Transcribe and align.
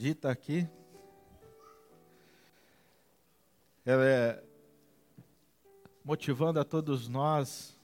dita 0.00 0.30
aqui. 0.30 0.66
Ela 3.84 4.02
é 4.02 4.44
motivando 6.02 6.58
a 6.58 6.64
todos 6.64 7.06
nós 7.06 7.78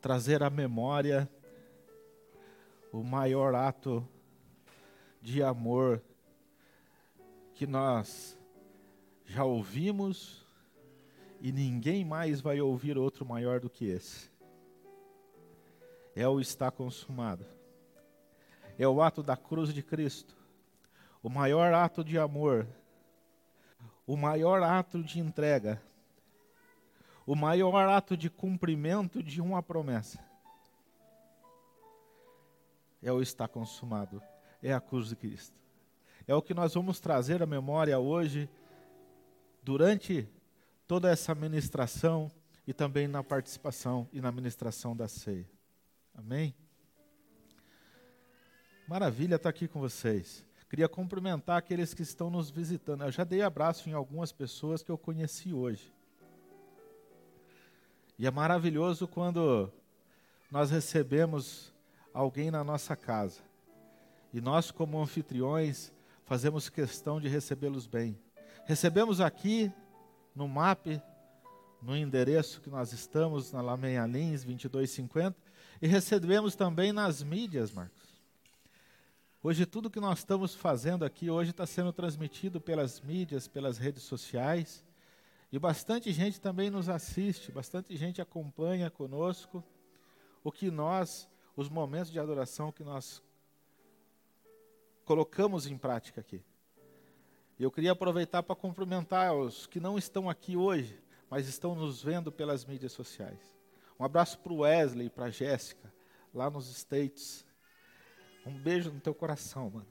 trazer 0.00 0.40
à 0.44 0.48
memória 0.48 1.28
o 2.92 3.02
maior 3.02 3.56
ato 3.56 4.08
de 5.20 5.42
amor 5.42 6.00
que 7.56 7.66
nós 7.66 8.38
já 9.24 9.42
ouvimos 9.42 10.46
e 11.40 11.50
ninguém 11.50 12.04
mais 12.04 12.40
vai 12.40 12.60
ouvir 12.60 12.96
outro 12.96 13.26
maior 13.26 13.58
do 13.58 13.68
que 13.68 13.86
esse. 13.86 14.30
É 16.14 16.28
o 16.28 16.40
está 16.40 16.70
consumado. 16.70 17.44
É 18.78 18.86
o 18.86 19.02
ato 19.02 19.24
da 19.24 19.36
cruz 19.36 19.74
de 19.74 19.82
Cristo. 19.82 20.37
O 21.22 21.28
maior 21.28 21.72
ato 21.74 22.04
de 22.04 22.18
amor. 22.18 22.66
O 24.06 24.16
maior 24.16 24.62
ato 24.62 25.02
de 25.02 25.20
entrega. 25.20 25.82
O 27.26 27.34
maior 27.34 27.88
ato 27.88 28.16
de 28.16 28.30
cumprimento 28.30 29.22
de 29.22 29.40
uma 29.40 29.62
promessa. 29.62 30.24
É 33.02 33.12
o 33.12 33.20
está 33.20 33.46
consumado. 33.46 34.22
É 34.62 34.72
a 34.72 34.80
cruz 34.80 35.08
de 35.08 35.16
Cristo. 35.16 35.56
É 36.26 36.34
o 36.34 36.42
que 36.42 36.54
nós 36.54 36.74
vamos 36.74 37.00
trazer 37.00 37.42
à 37.42 37.46
memória 37.46 37.98
hoje, 37.98 38.50
durante 39.62 40.28
toda 40.86 41.10
essa 41.10 41.34
ministração 41.34 42.30
e 42.66 42.72
também 42.72 43.06
na 43.06 43.22
participação 43.22 44.08
e 44.12 44.20
na 44.20 44.32
ministração 44.32 44.96
da 44.96 45.08
ceia. 45.08 45.48
Amém? 46.14 46.54
Maravilha 48.86 49.36
estar 49.36 49.50
aqui 49.50 49.68
com 49.68 49.80
vocês. 49.80 50.47
Queria 50.68 50.88
cumprimentar 50.88 51.56
aqueles 51.56 51.94
que 51.94 52.02
estão 52.02 52.28
nos 52.28 52.50
visitando. 52.50 53.02
Eu 53.02 53.10
já 53.10 53.24
dei 53.24 53.40
abraço 53.40 53.88
em 53.88 53.94
algumas 53.94 54.32
pessoas 54.32 54.82
que 54.82 54.90
eu 54.90 54.98
conheci 54.98 55.52
hoje. 55.52 55.90
E 58.18 58.26
é 58.26 58.30
maravilhoso 58.30 59.08
quando 59.08 59.72
nós 60.50 60.70
recebemos 60.70 61.72
alguém 62.12 62.50
na 62.50 62.62
nossa 62.62 62.94
casa. 62.94 63.40
E 64.32 64.40
nós, 64.40 64.70
como 64.70 65.00
anfitriões, 65.00 65.90
fazemos 66.24 66.68
questão 66.68 67.18
de 67.18 67.28
recebê-los 67.28 67.86
bem. 67.86 68.18
Recebemos 68.66 69.20
aqui 69.20 69.72
no 70.34 70.46
MAP, 70.46 71.00
no 71.80 71.96
endereço 71.96 72.60
que 72.60 72.68
nós 72.68 72.92
estamos, 72.92 73.52
na 73.52 73.62
Lameia 73.62 74.04
Lins 74.04 74.44
2250, 74.44 75.34
e 75.80 75.86
recebemos 75.86 76.54
também 76.54 76.92
nas 76.92 77.22
mídias, 77.22 77.72
Marcos. 77.72 78.07
Hoje 79.40 79.64
tudo 79.64 79.88
que 79.88 80.00
nós 80.00 80.18
estamos 80.18 80.52
fazendo 80.52 81.04
aqui 81.04 81.30
hoje 81.30 81.52
está 81.52 81.64
sendo 81.64 81.92
transmitido 81.92 82.60
pelas 82.60 83.00
mídias, 83.00 83.46
pelas 83.46 83.78
redes 83.78 84.02
sociais, 84.02 84.84
e 85.52 85.60
bastante 85.60 86.12
gente 86.12 86.40
também 86.40 86.70
nos 86.70 86.88
assiste, 86.88 87.52
bastante 87.52 87.96
gente 87.96 88.20
acompanha 88.20 88.90
conosco 88.90 89.62
o 90.42 90.50
que 90.50 90.72
nós, 90.72 91.28
os 91.54 91.68
momentos 91.68 92.10
de 92.10 92.18
adoração 92.18 92.72
que 92.72 92.82
nós 92.82 93.22
colocamos 95.04 95.68
em 95.68 95.78
prática 95.78 96.20
aqui. 96.20 96.42
Eu 97.60 97.70
queria 97.70 97.92
aproveitar 97.92 98.42
para 98.42 98.56
cumprimentar 98.56 99.32
os 99.36 99.68
que 99.68 99.78
não 99.78 99.96
estão 99.96 100.28
aqui 100.28 100.56
hoje, 100.56 101.00
mas 101.30 101.46
estão 101.46 101.76
nos 101.76 102.02
vendo 102.02 102.32
pelas 102.32 102.64
mídias 102.64 102.90
sociais. 102.90 103.56
Um 104.00 104.04
abraço 104.04 104.36
para 104.40 104.52
o 104.52 104.58
Wesley 104.58 105.06
e 105.06 105.10
para 105.10 105.26
a 105.26 105.30
Jéssica, 105.30 105.94
lá 106.34 106.50
nos 106.50 106.68
States. 106.76 107.46
Um 108.48 108.58
beijo 108.58 108.90
no 108.90 108.98
teu 108.98 109.14
coração, 109.14 109.68
mano. 109.68 109.86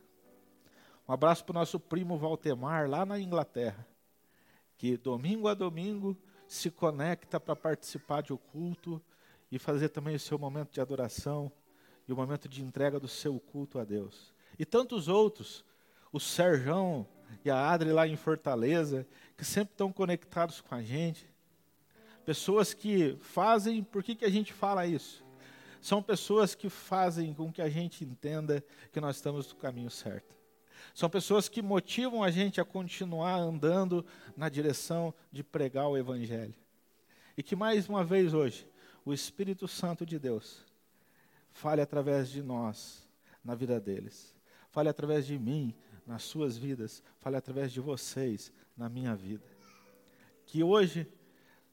Um 1.08 1.14
abraço 1.14 1.46
para 1.46 1.52
o 1.52 1.60
nosso 1.60 1.80
primo 1.80 2.18
Valtemar, 2.18 2.90
lá 2.90 3.06
na 3.06 3.20
Inglaterra, 3.20 3.88
que 4.76 4.98
domingo 4.98 5.48
a 5.48 5.54
domingo 5.54 6.18
se 6.48 6.72
conecta 6.72 7.40
para 7.40 7.56
participar 7.56 8.24
de 8.24 8.34
o 8.34 8.38
culto 8.38 9.00
e 9.52 9.60
fazer 9.60 9.90
também 9.90 10.16
o 10.16 10.20
seu 10.20 10.40
momento 10.40 10.72
de 10.72 10.82
adoração 10.82 11.52
e 12.08 12.12
o 12.12 12.16
momento 12.16 12.50
de 12.50 12.64
entrega 12.64 13.00
do 13.00 13.08
seu 13.08 13.40
culto 13.40 13.78
a 13.78 13.86
Deus. 13.86 14.34
E 14.58 14.66
tantos 14.66 15.08
outros, 15.08 15.64
o 16.12 16.20
Serjão, 16.20 17.08
e 17.46 17.50
a 17.52 17.70
Adri 17.70 17.92
lá 17.92 18.08
em 18.08 18.16
Fortaleza, 18.16 19.08
que 19.38 19.46
sempre 19.46 19.74
estão 19.74 19.92
conectados 19.92 20.62
com 20.62 20.74
a 20.74 20.82
gente. 20.82 21.30
Pessoas 22.26 22.74
que 22.74 23.18
fazem, 23.22 23.84
por 23.84 24.02
que, 24.02 24.16
que 24.16 24.26
a 24.26 24.30
gente 24.30 24.52
fala 24.52 24.88
isso? 24.88 25.27
São 25.82 26.02
pessoas 26.02 26.56
que 26.56 26.70
fazem 26.70 27.34
com 27.34 27.52
que 27.52 27.62
a 27.62 27.70
gente 27.70 28.04
entenda 28.04 28.64
que 28.92 29.00
nós 29.00 29.18
estamos 29.18 29.48
no 29.50 29.56
caminho 29.56 29.90
certo. 29.90 30.36
São 30.94 31.10
pessoas 31.10 31.48
que 31.48 31.62
motivam 31.62 32.24
a 32.24 32.32
gente 32.32 32.60
a 32.60 32.66
continuar 32.66 33.36
andando 33.36 34.06
na 34.36 34.50
direção 34.50 35.14
de 35.32 35.44
pregar 35.44 35.88
o 35.88 35.98
Evangelho. 35.98 36.56
E 37.38 37.44
que 37.44 37.56
mais 37.56 37.88
uma 37.88 38.04
vez 38.04 38.34
hoje, 38.34 38.68
o 39.06 39.14
Espírito 39.14 39.68
Santo 39.68 40.06
de 40.06 40.18
Deus 40.18 40.66
fale 41.52 41.82
através 41.82 42.30
de 42.30 42.42
nós 42.42 43.08
na 43.44 43.56
vida 43.56 43.80
deles. 43.80 44.36
Fale 44.70 44.90
através 44.90 45.26
de 45.26 45.38
mim 45.38 45.74
nas 46.06 46.24
suas 46.24 46.58
vidas, 46.58 47.04
fale 47.20 47.36
através 47.36 47.72
de 47.72 47.80
vocês 47.80 48.52
na 48.76 48.90
minha 48.90 49.16
vida. 49.16 49.46
Que 50.46 50.64
hoje 50.64 51.08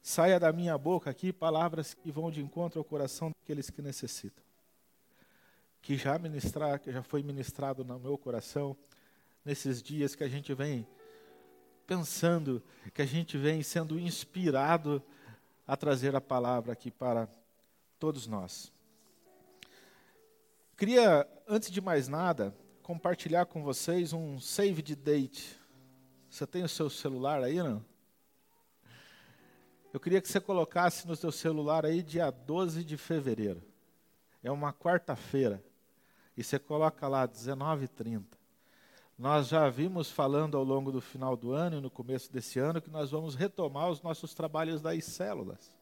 saia 0.04 0.38
da 0.38 0.53
minha 0.53 0.76
boca 0.76 1.09
aqui 1.09 1.32
palavras 1.32 1.94
que 1.94 2.12
vão 2.12 2.31
de 2.31 2.42
encontro 2.42 2.78
ao 2.78 2.84
coração 2.84 3.31
daqueles 3.31 3.70
que 3.70 3.81
necessitam. 3.81 4.44
Que 5.81 5.97
já 5.97 6.19
ministrar, 6.19 6.78
que 6.78 6.92
já 6.92 7.03
foi 7.03 7.22
ministrado 7.22 7.82
no 7.82 7.98
meu 7.98 8.19
coração 8.19 8.76
nesses 9.43 9.82
dias 9.82 10.14
que 10.14 10.22
a 10.22 10.28
gente 10.28 10.53
vem 10.53 10.87
pensando, 11.87 12.62
que 12.93 13.00
a 13.00 13.06
gente 13.06 13.38
vem 13.38 13.62
sendo 13.62 13.98
inspirado 13.98 15.03
a 15.66 15.75
trazer 15.75 16.14
a 16.14 16.20
palavra 16.20 16.75
aqui 16.75 16.91
para 16.91 17.26
todos 17.98 18.26
nós. 18.26 18.70
Queria, 20.76 21.26
antes 21.48 21.70
de 21.70 21.81
mais 21.81 22.09
nada, 22.09 22.54
compartilhar 22.82 23.47
com 23.47 23.62
vocês 23.62 24.12
um 24.12 24.38
save 24.38 24.82
de 24.82 24.94
date. 24.94 25.59
Você 26.28 26.47
tem 26.47 26.62
o 26.62 26.69
seu 26.69 26.91
celular 26.91 27.43
aí, 27.43 27.62
não? 27.62 27.94
Eu 29.94 30.00
queria 30.00 30.21
que 30.21 30.27
você 30.27 30.41
colocasse 30.41 31.06
no 31.06 31.15
seu 31.15 31.31
celular 31.31 31.87
aí 31.87 32.03
dia 32.03 32.28
12 32.28 32.82
de 32.82 32.97
fevereiro. 32.97 33.62
É 34.43 34.50
uma 34.50 34.72
quarta-feira. 34.72 35.62
E 36.37 36.43
você 36.43 36.59
coloca 36.59 37.06
lá 37.06 37.28
19h30. 37.28 38.25
Nós 39.16 39.47
já 39.47 39.71
vimos 39.71 40.10
falando 40.10 40.56
ao 40.56 40.65
longo 40.65 40.91
do 40.91 41.00
final 41.00 41.37
do 41.37 41.53
ano 41.53 41.78
e 41.78 41.81
no 41.81 41.88
começo 41.88 42.32
desse 42.32 42.59
ano 42.59 42.82
que 42.82 42.91
nós 42.91 43.12
vamos 43.12 43.37
retomar 43.37 43.88
os 43.88 44.03
nossos 44.03 44.34
trabalhos 44.34 44.82
das 44.82 45.05
células. 45.05 45.72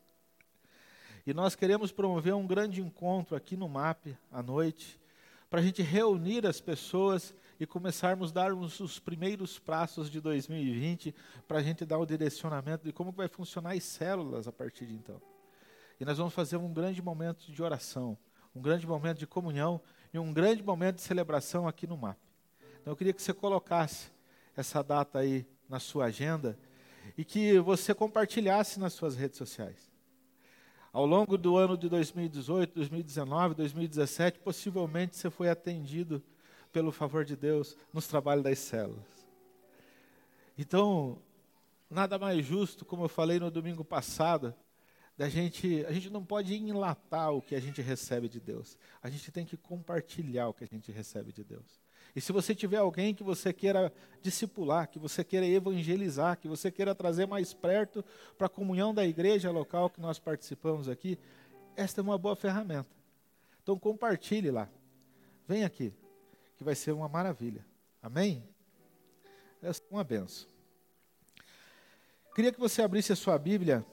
E 1.27 1.33
nós 1.33 1.55
queremos 1.55 1.91
promover 1.91 2.35
um 2.35 2.47
grande 2.47 2.83
encontro 2.83 3.35
aqui 3.35 3.57
no 3.57 3.67
MAP 3.67 4.09
à 4.31 4.43
noite, 4.43 5.01
para 5.49 5.61
a 5.61 5.63
gente 5.63 5.81
reunir 5.81 6.47
as 6.47 6.61
pessoas 6.61 7.35
e 7.63 7.67
começarmos 7.67 8.33
a 8.33 8.35
dar 8.35 8.53
os 8.53 8.99
primeiros 8.99 9.57
passos 9.57 10.11
de 10.11 10.21
2020 10.21 11.15
para 11.47 11.59
a 11.59 11.63
gente 11.63 11.85
dar 11.85 11.97
o 11.97 12.05
direcionamento 12.05 12.85
de 12.85 12.93
como 12.93 13.13
vai 13.13 13.29
funcionar 13.29 13.75
as 13.75 13.85
células 13.85 14.49
a 14.49 14.53
partir 14.53 14.85
de 14.85 14.95
então. 14.95 15.23
E 16.01 16.05
nós 16.05 16.19
vamos 16.19 16.35
fazer 16.35 16.57
um 16.57 16.73
grande 16.73 17.01
momento 17.01 17.53
de 17.53 17.63
oração, 17.63 18.19
um 18.53 18.61
grande 18.61 18.85
momento 18.85 19.19
de 19.19 19.29
comunhão 19.29 19.81
e 20.13 20.19
um 20.19 20.33
grande 20.33 20.61
momento 20.61 20.97
de 20.97 21.03
celebração 21.03 21.69
aqui 21.69 21.87
no 21.87 21.97
MAP. 21.97 22.19
Então 22.81 22.95
eu 22.95 22.97
queria 22.97 23.13
que 23.13 23.23
você 23.23 23.33
colocasse 23.33 24.11
essa 24.57 24.83
data 24.83 25.21
aí 25.21 25.47
na 25.69 25.79
sua 25.79 26.07
agenda 26.07 26.59
e 27.17 27.25
que 27.25 27.61
você 27.61 27.95
compartilhasse 27.95 28.81
nas 28.81 28.93
suas 28.93 29.15
redes 29.15 29.39
sociais. 29.39 29.89
Ao 30.93 31.07
longo 31.07 31.39
do 31.39 31.57
ano 31.57 31.79
de 31.79 31.89
2018, 31.89 32.75
2019, 32.75 33.55
2017, 33.55 34.41
possivelmente 34.41 35.17
você 35.17 35.31
foi 35.31 35.49
atendido 35.49 36.21
pelo 36.73 36.91
favor 36.91 37.25
de 37.25 37.37
Deus 37.37 37.77
nos 37.93 38.07
trabalhos 38.07 38.43
das 38.43 38.59
células. 38.59 39.27
Então, 40.57 41.19
nada 41.89 42.19
mais 42.19 42.45
justo, 42.45 42.85
como 42.85 43.05
eu 43.05 43.09
falei 43.09 43.39
no 43.39 43.51
domingo 43.51 43.85
passado, 43.85 44.55
da 45.17 45.29
gente, 45.29 45.85
a 45.87 45.93
gente 45.93 46.11
não 46.11 46.25
pode 46.25 46.55
enlatar 46.55 47.33
o 47.33 47.43
que 47.43 47.55
a 47.55 47.61
gente 47.61 47.83
recebe 47.83 48.29
de 48.29 48.41
Deus. 48.41 48.79
A 49.03 49.11
gente 49.11 49.31
tem 49.31 49.45
que 49.45 49.57
compartilhar 49.57 50.49
o 50.49 50.55
que 50.55 50.65
a 50.65 50.67
gente 50.67 50.91
recebe 50.91 51.33
de 51.33 51.45
Deus. 51.45 51.81
E 52.15 52.21
se 52.21 52.33
você 52.33 52.55
tiver 52.55 52.79
alguém 52.79 53.15
que 53.15 53.23
você 53.23 53.53
queira 53.53 53.93
discipular, 54.21 54.89
que 54.89 54.99
você 54.99 55.25
queira 55.25 55.47
evangelizar, 55.47 56.39
que 56.39 56.49
você 56.49 56.71
queira 56.71 56.95
trazer 56.95 57.27
mais 57.27 57.55
perto 57.55 58.05
para 58.37 58.47
a 58.47 58.51
comunhão 58.51 58.93
da 58.93 59.07
igreja 59.07 59.51
local 59.51 59.89
que 59.89 60.01
nós 60.01 60.19
participamos 60.19 60.89
aqui, 60.89 61.19
esta 61.77 62.01
é 62.01 62.03
uma 62.03 62.19
boa 62.19 62.37
ferramenta. 62.37 62.91
Então 63.63 63.79
compartilhe 63.79 64.51
lá. 64.51 64.69
Vem 65.49 65.65
aqui, 65.65 65.93
que 66.63 66.67
vai 66.67 66.77
ser 66.77 66.93
uma 66.93 67.09
maravilha. 67.09 67.67
Amém? 68.01 68.49
É 69.61 69.71
uma 69.91 70.05
benção. 70.05 70.49
Queria 72.37 72.53
que 72.53 72.61
você 72.61 72.81
abrisse 72.83 73.13
a 73.13 73.17
sua 73.17 73.37
Bíblia 73.37 73.85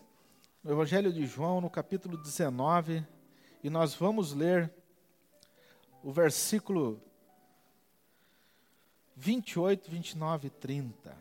no 0.63 0.71
Evangelho 0.71 1.11
de 1.11 1.25
João, 1.25 1.59
no 1.59 1.69
capítulo 1.69 2.15
19, 2.15 3.03
e 3.63 3.69
nós 3.71 3.95
vamos 3.95 4.33
ler 4.33 4.71
o 6.03 6.11
versículo 6.11 7.01
28, 9.15 9.89
29 9.89 10.47
e 10.47 10.51
30. 10.51 11.17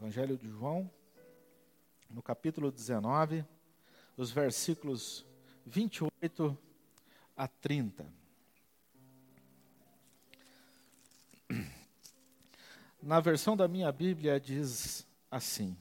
Evangelho 0.00 0.38
de 0.38 0.48
João, 0.48 0.88
no 2.08 2.22
capítulo 2.22 2.70
19, 2.70 3.44
os 4.16 4.30
versículos 4.30 5.26
28 5.66 6.56
a 7.36 7.48
30. 7.48 8.25
Na 13.06 13.20
versão 13.20 13.56
da 13.56 13.68
minha 13.68 13.92
Bíblia 13.92 14.40
diz 14.40 15.06
assim: 15.30 15.76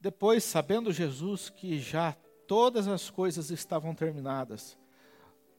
Depois, 0.00 0.42
sabendo 0.42 0.92
Jesus 0.92 1.48
que 1.48 1.78
já 1.78 2.16
todas 2.48 2.88
as 2.88 3.08
coisas 3.08 3.48
estavam 3.48 3.94
terminadas, 3.94 4.76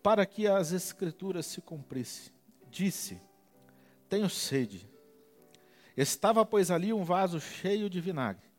para 0.03 0.25
que 0.25 0.47
as 0.47 0.73
Escrituras 0.73 1.45
se 1.45 1.61
cumprissem, 1.61 2.33
disse: 2.69 3.17
Tenho 4.09 4.29
sede. 4.29 4.89
Estava, 5.95 6.45
pois, 6.45 6.69
ali 6.69 6.91
um 6.91 7.05
vaso 7.05 7.39
cheio 7.39 7.89
de 7.89 8.01
vinagre. 8.01 8.51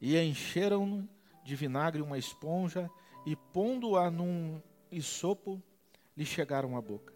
E 0.00 0.16
encheram 0.16 1.06
de 1.44 1.54
vinagre 1.54 2.00
uma 2.00 2.16
esponja 2.16 2.90
e, 3.26 3.36
pondo-a 3.36 4.10
num 4.10 4.58
isopo, 4.90 5.62
lhe 6.16 6.24
chegaram 6.24 6.78
à 6.78 6.80
boca. 6.80 7.12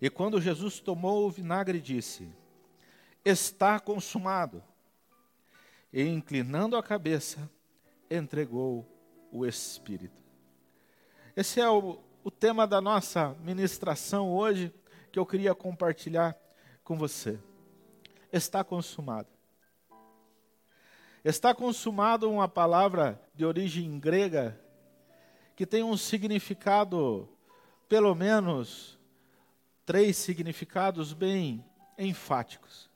E 0.00 0.08
quando 0.08 0.40
Jesus 0.40 0.78
tomou 0.78 1.26
o 1.26 1.30
vinagre, 1.30 1.80
disse: 1.80 2.32
Está 3.28 3.78
consumado. 3.78 4.64
E, 5.92 6.02
inclinando 6.02 6.78
a 6.78 6.82
cabeça, 6.82 7.50
entregou 8.10 8.86
o 9.30 9.44
Espírito. 9.44 10.16
Esse 11.36 11.60
é 11.60 11.68
o, 11.68 11.98
o 12.24 12.30
tema 12.30 12.66
da 12.66 12.80
nossa 12.80 13.36
ministração 13.40 14.32
hoje 14.32 14.72
que 15.12 15.18
eu 15.18 15.26
queria 15.26 15.54
compartilhar 15.54 16.34
com 16.82 16.96
você. 16.96 17.38
Está 18.32 18.64
consumado. 18.64 19.28
Está 21.22 21.54
consumado 21.54 22.30
uma 22.30 22.48
palavra 22.48 23.22
de 23.34 23.44
origem 23.44 24.00
grega 24.00 24.58
que 25.54 25.66
tem 25.66 25.82
um 25.82 25.98
significado, 25.98 27.28
pelo 27.90 28.14
menos 28.14 28.98
três 29.84 30.16
significados 30.16 31.12
bem 31.12 31.62
enfáticos. 31.98 32.87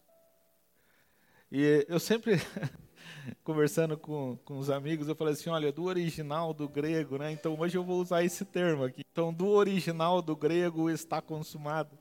E 1.54 1.84
eu 1.86 2.00
sempre, 2.00 2.40
conversando 3.44 3.98
com, 3.98 4.38
com 4.42 4.56
os 4.56 4.70
amigos, 4.70 5.06
eu 5.06 5.14
falei 5.14 5.34
assim, 5.34 5.50
olha, 5.50 5.70
do 5.70 5.84
original 5.84 6.54
do 6.54 6.66
grego, 6.66 7.18
né? 7.18 7.30
Então 7.30 7.54
hoje 7.60 7.76
eu 7.76 7.84
vou 7.84 8.00
usar 8.00 8.24
esse 8.24 8.42
termo 8.42 8.84
aqui. 8.84 9.02
Então, 9.12 9.30
do 9.34 9.48
original 9.48 10.22
do 10.22 10.34
grego 10.34 10.88
está 10.88 11.20
consumado. 11.20 11.98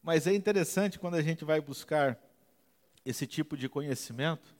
Mas 0.00 0.28
é 0.28 0.32
interessante 0.32 1.00
quando 1.00 1.16
a 1.16 1.22
gente 1.22 1.44
vai 1.44 1.60
buscar 1.60 2.16
esse 3.04 3.26
tipo 3.26 3.56
de 3.56 3.68
conhecimento, 3.68 4.54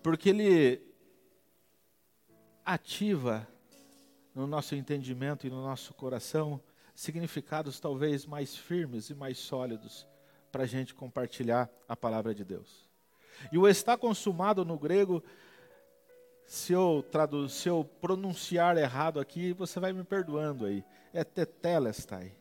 porque 0.00 0.28
ele 0.28 0.80
ativa 2.64 3.44
no 4.32 4.46
nosso 4.46 4.76
entendimento 4.76 5.48
e 5.48 5.50
no 5.50 5.60
nosso 5.64 5.92
coração 5.94 6.62
significados 6.94 7.80
talvez 7.80 8.24
mais 8.24 8.54
firmes 8.54 9.10
e 9.10 9.16
mais 9.16 9.36
sólidos 9.36 10.06
para 10.50 10.64
a 10.64 10.66
gente 10.66 10.94
compartilhar 10.94 11.70
a 11.88 11.96
palavra 11.96 12.34
de 12.34 12.44
Deus. 12.44 12.88
E 13.50 13.58
o 13.58 13.66
está 13.66 13.96
consumado 13.96 14.64
no 14.64 14.78
grego, 14.78 15.22
se 16.44 16.72
eu, 16.72 17.04
traduz, 17.10 17.52
se 17.52 17.68
eu 17.68 17.84
pronunciar 18.00 18.76
errado 18.76 19.20
aqui, 19.20 19.52
você 19.52 19.80
vai 19.80 19.92
me 19.92 20.04
perdoando 20.04 20.66
aí. 20.66 20.84
É 21.12 21.24
tetelestai. 21.24 22.32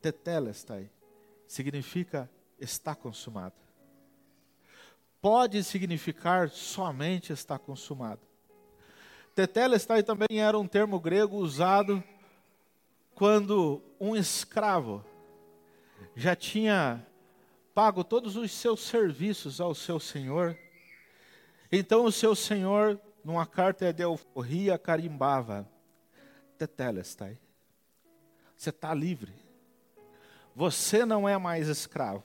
Tetelestai 0.00 0.90
significa 1.46 2.30
está 2.58 2.94
consumado. 2.94 3.54
Pode 5.20 5.64
significar 5.64 6.48
somente 6.50 7.32
está 7.32 7.58
consumado. 7.58 8.20
Tetelestai 9.34 10.02
também 10.02 10.40
era 10.40 10.58
um 10.58 10.66
termo 10.66 11.00
grego 11.00 11.36
usado 11.36 12.02
quando 13.14 13.82
um 13.98 14.14
escravo 14.14 15.04
já 16.18 16.34
tinha 16.34 17.06
pago 17.72 18.02
todos 18.02 18.34
os 18.34 18.50
seus 18.50 18.80
serviços 18.80 19.60
ao 19.60 19.72
seu 19.72 20.00
senhor. 20.00 20.58
Então 21.70 22.04
o 22.04 22.10
seu 22.10 22.34
senhor, 22.34 23.00
numa 23.22 23.46
carta 23.46 23.92
de 23.92 24.02
alforria, 24.02 24.76
carimbava: 24.76 25.64
Tetelestai, 26.58 27.38
você 28.56 28.70
está 28.70 28.92
livre. 28.92 29.32
Você 30.56 31.04
não 31.04 31.28
é 31.28 31.38
mais 31.38 31.68
escravo. 31.68 32.24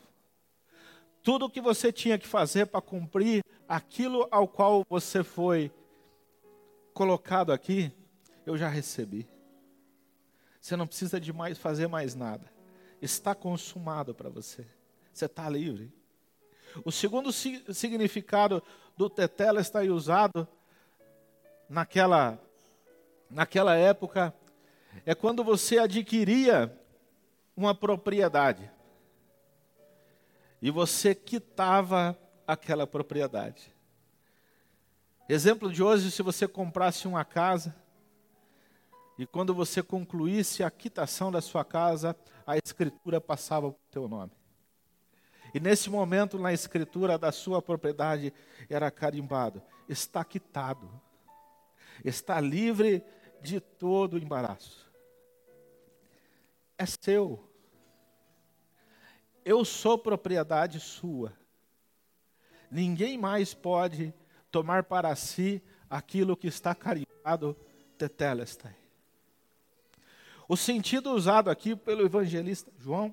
Tudo 1.21 1.45
o 1.45 1.49
que 1.49 1.61
você 1.61 1.91
tinha 1.93 2.17
que 2.17 2.27
fazer 2.27 2.65
para 2.65 2.81
cumprir 2.81 3.43
aquilo 3.69 4.27
ao 4.31 4.47
qual 4.47 4.83
você 4.89 5.23
foi 5.23 5.71
colocado 6.95 7.53
aqui, 7.53 7.91
eu 8.43 8.57
já 8.57 8.69
recebi. 8.69 9.29
Você 10.59 10.75
não 10.75 10.87
precisa 10.87 11.19
de 11.19 11.31
mais 11.31 11.59
fazer 11.59 11.85
mais 11.85 12.15
nada. 12.15 12.52
Está 13.03 13.35
consumado 13.35 14.15
para 14.15 14.29
você. 14.29 14.65
Você 15.11 15.25
está 15.25 15.49
livre. 15.49 15.93
O 16.85 16.91
segundo 16.91 17.33
significado 17.33 18.63
do 18.95 19.09
tetela 19.09 19.59
está 19.59 19.79
aí 19.79 19.89
usado 19.89 20.47
naquela, 21.67 22.41
naquela 23.29 23.75
época 23.75 24.33
é 25.05 25.13
quando 25.13 25.43
você 25.43 25.79
adquiria 25.79 26.73
uma 27.57 27.75
propriedade 27.75 28.71
e 30.61 30.71
você 30.71 31.13
quitava 31.13 32.17
aquela 32.47 32.87
propriedade. 32.87 33.75
Exemplo 35.27 35.69
de 35.69 35.83
hoje, 35.83 36.09
se 36.09 36.21
você 36.21 36.47
comprasse 36.47 37.05
uma 37.05 37.25
casa 37.25 37.75
e 39.17 39.27
quando 39.27 39.53
você 39.53 39.83
concluísse 39.83 40.63
a 40.63 40.71
quitação 40.71 41.31
da 41.31 41.41
sua 41.41 41.63
casa, 41.63 42.15
a 42.45 42.57
escritura 42.57 43.21
passava 43.21 43.71
para 43.71 43.77
o 43.77 43.91
teu 43.91 44.07
nome. 44.07 44.31
E 45.53 45.59
nesse 45.59 45.89
momento, 45.89 46.39
na 46.39 46.51
escritura 46.51 47.17
da 47.17 47.31
sua 47.31 47.61
propriedade, 47.61 48.33
era 48.67 48.89
carimbado: 48.89 49.61
está 49.87 50.23
quitado, 50.23 50.89
está 52.03 52.39
livre 52.41 53.03
de 53.41 53.59
todo 53.59 54.17
embaraço. 54.17 54.91
É 56.75 56.85
seu. 56.85 57.47
Eu 59.45 59.63
sou 59.63 59.97
propriedade 59.97 60.79
sua. 60.79 61.33
Ninguém 62.71 63.17
mais 63.17 63.53
pode 63.53 64.11
tomar 64.49 64.83
para 64.83 65.15
si 65.15 65.61
aquilo 65.87 66.35
que 66.35 66.47
está 66.47 66.73
carimbado 66.73 67.55
tetelestai. 67.97 68.82
O 70.53 70.55
sentido 70.55 71.09
usado 71.13 71.49
aqui 71.49 71.75
pelo 71.75 72.05
evangelista 72.05 72.71
João 72.77 73.11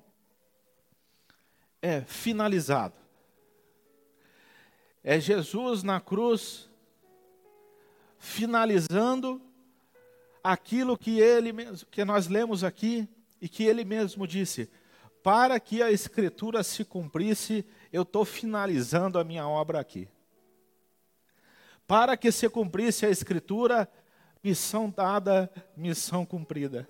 é 1.81 2.01
finalizado. 2.01 2.93
É 5.03 5.19
Jesus 5.19 5.81
na 5.81 5.99
cruz 5.99 6.69
finalizando 8.19 9.41
aquilo 10.43 10.95
que 10.95 11.19
ele 11.19 11.51
que 11.89 12.05
nós 12.05 12.27
lemos 12.27 12.63
aqui 12.63 13.09
e 13.41 13.49
que 13.49 13.63
ele 13.63 13.83
mesmo 13.83 14.27
disse: 14.27 14.69
para 15.23 15.59
que 15.59 15.81
a 15.81 15.91
escritura 15.91 16.61
se 16.61 16.85
cumprisse, 16.85 17.65
eu 17.91 18.03
estou 18.03 18.23
finalizando 18.23 19.17
a 19.17 19.23
minha 19.23 19.47
obra 19.47 19.79
aqui. 19.79 20.07
Para 21.87 22.15
que 22.15 22.31
se 22.31 22.47
cumprisse 22.47 23.03
a 23.03 23.09
escritura, 23.09 23.91
missão 24.43 24.93
dada, 24.95 25.51
missão 25.75 26.23
cumprida. 26.23 26.87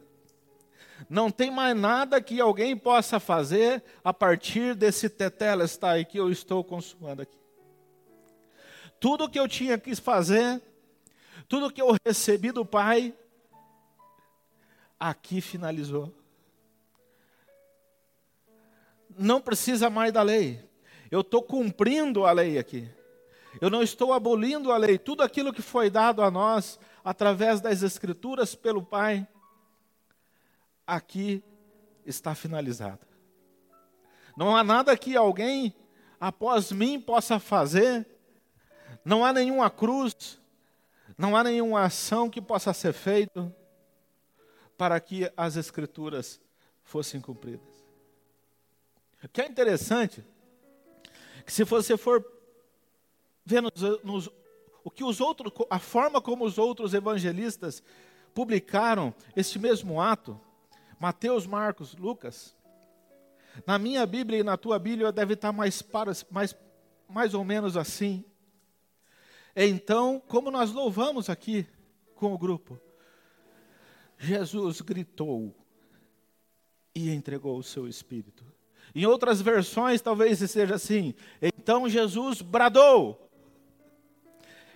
Não 1.09 1.31
tem 1.31 1.51
mais 1.51 1.75
nada 1.75 2.21
que 2.21 2.39
alguém 2.39 2.75
possa 2.77 3.19
fazer 3.19 3.83
a 4.03 4.13
partir 4.13 4.75
desse 4.75 5.09
tetelestai 5.09 6.05
que 6.05 6.17
eu 6.17 6.29
estou 6.29 6.63
consumando 6.63 7.21
aqui. 7.21 7.37
Tudo 8.99 9.29
que 9.29 9.39
eu 9.39 9.47
tinha 9.47 9.77
que 9.77 9.95
fazer, 9.95 10.61
tudo 11.47 11.71
que 11.71 11.81
eu 11.81 11.95
recebi 12.05 12.51
do 12.51 12.65
Pai, 12.65 13.13
aqui 14.99 15.41
finalizou. 15.41 16.13
Não 19.17 19.41
precisa 19.41 19.89
mais 19.89 20.13
da 20.13 20.21
lei. 20.21 20.63
Eu 21.09 21.21
estou 21.21 21.41
cumprindo 21.41 22.25
a 22.25 22.31
lei 22.31 22.57
aqui. 22.57 22.87
Eu 23.59 23.69
não 23.69 23.83
estou 23.83 24.13
abolindo 24.13 24.71
a 24.71 24.77
lei. 24.77 24.97
Tudo 24.97 25.23
aquilo 25.23 25.51
que 25.51 25.61
foi 25.61 25.89
dado 25.89 26.21
a 26.21 26.31
nós 26.31 26.79
através 27.03 27.59
das 27.59 27.81
Escrituras 27.81 28.55
pelo 28.55 28.81
Pai 28.81 29.27
aqui 30.85 31.43
está 32.05 32.35
finalizada. 32.35 33.07
Não 34.35 34.55
há 34.55 34.63
nada 34.63 34.97
que 34.97 35.15
alguém 35.15 35.75
após 36.19 36.71
mim 36.71 36.99
possa 36.99 37.39
fazer, 37.39 38.07
não 39.03 39.25
há 39.25 39.33
nenhuma 39.33 39.69
cruz, 39.69 40.39
não 41.17 41.35
há 41.35 41.43
nenhuma 41.43 41.83
ação 41.83 42.29
que 42.29 42.41
possa 42.41 42.73
ser 42.73 42.93
feita 42.93 43.55
para 44.77 44.99
que 44.99 45.31
as 45.35 45.55
escrituras 45.55 46.39
fossem 46.83 47.19
cumpridas. 47.19 47.85
O 49.23 49.27
que 49.27 49.41
é 49.41 49.47
interessante, 49.47 50.25
que 51.45 51.53
se 51.53 51.63
você 51.63 51.95
for 51.97 52.25
ver 53.45 53.61
nos, 53.61 54.03
nos, 54.03 54.29
o 54.83 54.89
que 54.89 55.03
os 55.03 55.19
outros, 55.21 55.51
a 55.69 55.79
forma 55.79 56.21
como 56.21 56.45
os 56.45 56.57
outros 56.57 56.93
evangelistas 56.93 57.83
publicaram 58.33 59.13
este 59.35 59.59
mesmo 59.59 60.01
ato, 60.01 60.39
Mateus, 61.01 61.47
Marcos, 61.47 61.95
Lucas, 61.95 62.55
na 63.65 63.79
minha 63.79 64.05
Bíblia 64.05 64.37
e 64.37 64.43
na 64.43 64.55
tua 64.55 64.77
Bíblia 64.77 65.11
deve 65.11 65.33
estar 65.33 65.51
mais, 65.51 65.81
para, 65.81 66.11
mais, 66.29 66.55
mais 67.09 67.33
ou 67.33 67.43
menos 67.43 67.75
assim. 67.75 68.23
Então, 69.55 70.21
como 70.27 70.51
nós 70.51 70.71
louvamos 70.71 71.27
aqui 71.27 71.65
com 72.13 72.31
o 72.31 72.37
grupo, 72.37 72.79
Jesus 74.15 74.79
gritou 74.81 75.55
e 76.93 77.09
entregou 77.09 77.57
o 77.57 77.63
seu 77.63 77.87
espírito. 77.87 78.45
Em 78.93 79.03
outras 79.07 79.41
versões, 79.41 80.01
talvez 80.01 80.37
seja 80.37 80.75
assim: 80.75 81.15
então 81.41 81.89
Jesus 81.89 82.43
bradou, 82.43 83.27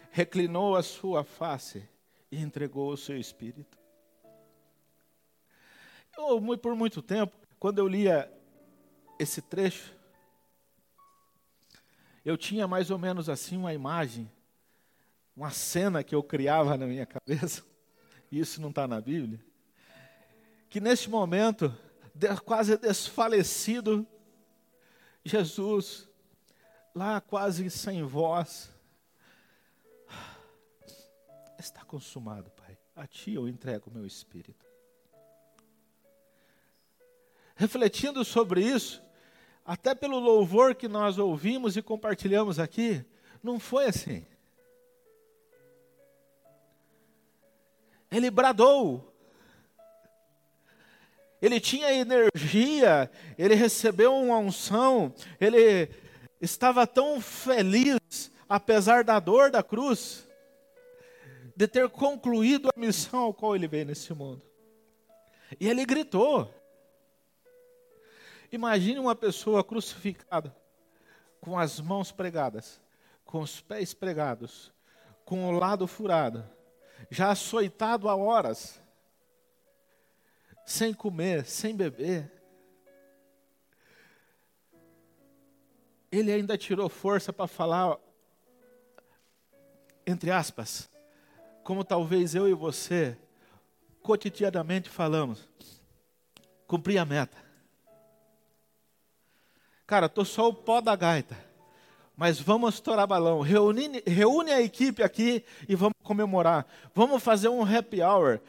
reclinou 0.09 0.75
a 0.75 0.81
sua 0.81 1.23
face 1.23 1.87
e 2.31 2.41
entregou 2.41 2.91
o 2.91 2.97
seu 2.97 3.15
espírito. 3.15 3.84
Eu, 6.17 6.57
por 6.57 6.75
muito 6.75 7.01
tempo, 7.01 7.35
quando 7.59 7.79
eu 7.79 7.87
lia 7.87 8.31
esse 9.19 9.41
trecho, 9.41 9.93
eu 12.23 12.37
tinha 12.37 12.67
mais 12.67 12.89
ou 12.89 12.97
menos 12.97 13.29
assim 13.29 13.57
uma 13.57 13.73
imagem, 13.73 14.31
uma 15.35 15.51
cena 15.51 16.03
que 16.03 16.15
eu 16.15 16.23
criava 16.23 16.77
na 16.77 16.87
minha 16.87 17.05
cabeça, 17.05 17.63
e 18.31 18.39
isso 18.39 18.61
não 18.61 18.69
está 18.69 18.87
na 18.87 18.99
Bíblia, 18.99 19.39
que 20.69 20.79
neste 20.79 21.09
momento, 21.09 21.75
quase 22.43 22.77
desfalecido, 22.77 24.07
Jesus, 25.23 26.07
lá 26.93 27.21
quase 27.21 27.69
sem 27.69 28.03
voz, 28.03 28.71
está 31.59 31.83
consumado, 31.83 32.49
Pai. 32.51 32.77
A 32.95 33.05
Ti 33.05 33.33
eu 33.33 33.47
entrego 33.47 33.89
o 33.89 33.93
meu 33.93 34.05
espírito. 34.05 34.64
Refletindo 37.55 38.25
sobre 38.25 38.61
isso, 38.61 39.01
até 39.65 39.95
pelo 39.95 40.19
louvor 40.19 40.75
que 40.75 40.87
nós 40.87 41.17
ouvimos 41.17 41.77
e 41.77 41.81
compartilhamos 41.81 42.59
aqui, 42.59 43.03
não 43.41 43.59
foi 43.59 43.85
assim. 43.85 44.25
Ele 48.11 48.29
bradou. 48.29 49.11
Ele 51.41 51.59
tinha 51.59 51.93
energia, 51.93 53.09
ele 53.37 53.55
recebeu 53.55 54.15
uma 54.15 54.37
unção, 54.37 55.13
ele 55.39 55.89
estava 56.41 56.87
tão 56.87 57.21
feliz, 57.21 58.31
apesar 58.47 59.03
da 59.03 59.19
dor 59.19 59.51
da 59.51 59.61
cruz, 59.61 60.27
de 61.55 61.67
ter 61.67 61.87
concluído 61.89 62.69
a 62.75 62.79
missão 62.79 63.19
ao 63.19 63.33
qual 63.33 63.55
ele 63.55 63.67
veio 63.67 63.85
nesse 63.85 64.13
mundo. 64.13 64.41
E 65.59 65.69
ele 65.69 65.85
gritou. 65.85 66.53
Imagine 68.51 68.99
uma 68.99 69.15
pessoa 69.15 69.63
crucificada, 69.63 70.55
com 71.41 71.57
as 71.57 71.79
mãos 71.79 72.11
pregadas, 72.11 72.81
com 73.23 73.41
os 73.41 73.61
pés 73.61 73.93
pregados, 73.93 74.73
com 75.23 75.47
o 75.47 75.51
lado 75.51 75.87
furado, 75.87 76.43
já 77.09 77.31
açoitado 77.31 78.07
há 78.07 78.15
horas, 78.15 78.81
sem 80.65 80.93
comer, 80.93 81.45
sem 81.45 81.75
beber. 81.75 82.31
Ele 86.11 86.31
ainda 86.31 86.57
tirou 86.57 86.87
força 86.87 87.33
para 87.33 87.47
falar, 87.47 87.97
entre 90.07 90.31
aspas, 90.31 90.89
como 91.63 91.83
talvez 91.83 92.35
eu 92.35 92.47
e 92.47 92.53
você 92.53 93.17
cotidianamente 94.01 94.87
falamos, 94.87 95.49
cumprir 96.67 96.99
a 96.99 97.05
meta. 97.05 97.44
Cara, 99.85 100.09
tô 100.09 100.25
só 100.25 100.49
o 100.49 100.53
pó 100.53 100.81
da 100.81 100.95
gaita. 100.95 101.37
Mas 102.17 102.39
vamos 102.39 102.75
estourar 102.75 103.05
balão. 103.05 103.41
Reúne, 103.41 104.01
reúne 104.07 104.51
a 104.51 104.61
equipe 104.61 105.03
aqui 105.03 105.43
e 105.67 105.75
vamos 105.75 105.95
comemorar. 106.01 106.65
Vamos 106.93 107.21
fazer 107.21 107.49
um 107.49 107.63
happy 107.63 108.01
hour. 108.01 108.39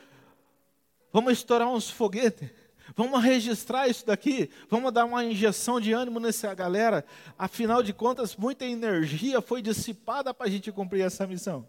Vamos 1.12 1.32
estourar 1.32 1.68
uns 1.68 1.90
foguetes. 1.90 2.48
Vamos 2.94 3.22
registrar 3.22 3.88
isso 3.88 4.06
daqui. 4.06 4.48
Vamos 4.70 4.92
dar 4.92 5.04
uma 5.04 5.24
injeção 5.24 5.80
de 5.80 5.92
ânimo 5.92 6.20
nessa 6.20 6.54
galera. 6.54 7.04
Afinal 7.36 7.82
de 7.82 7.92
contas, 7.92 8.36
muita 8.36 8.64
energia 8.64 9.42
foi 9.42 9.60
dissipada 9.60 10.32
para 10.32 10.46
a 10.46 10.50
gente 10.50 10.70
cumprir 10.70 11.02
essa 11.02 11.26
missão. 11.26 11.66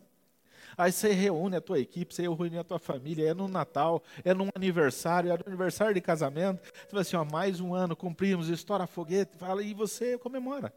Aí 0.77 0.91
você 0.91 1.11
reúne 1.11 1.55
a 1.55 1.61
tua 1.61 1.79
equipe, 1.79 2.13
você 2.13 2.21
reúne 2.21 2.59
a 2.59 2.63
tua 2.63 2.77
família, 2.77 3.31
é 3.31 3.33
no 3.33 3.47
Natal, 3.47 4.03
é 4.23 4.31
num 4.31 4.47
aniversário, 4.55 5.31
é 5.31 5.35
no 5.35 5.43
aniversário 5.47 5.95
de 5.95 6.01
casamento. 6.01 6.61
Você 6.63 6.89
fala 6.89 7.01
assim, 7.01 7.15
ó, 7.15 7.25
mais 7.25 7.59
um 7.59 7.73
ano, 7.73 7.95
cumprimos, 7.95 8.47
estoura 8.47 8.85
foguete, 8.85 9.35
fala, 9.37 9.63
e 9.63 9.73
você 9.73 10.19
comemora. 10.19 10.71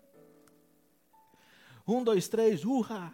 Um, 1.86 2.02
dois, 2.02 2.28
três, 2.28 2.64
urra! 2.64 3.12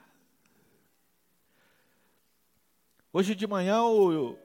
Hoje 3.13 3.35
de 3.35 3.47
manhã 3.49 3.83
o 3.83 4.37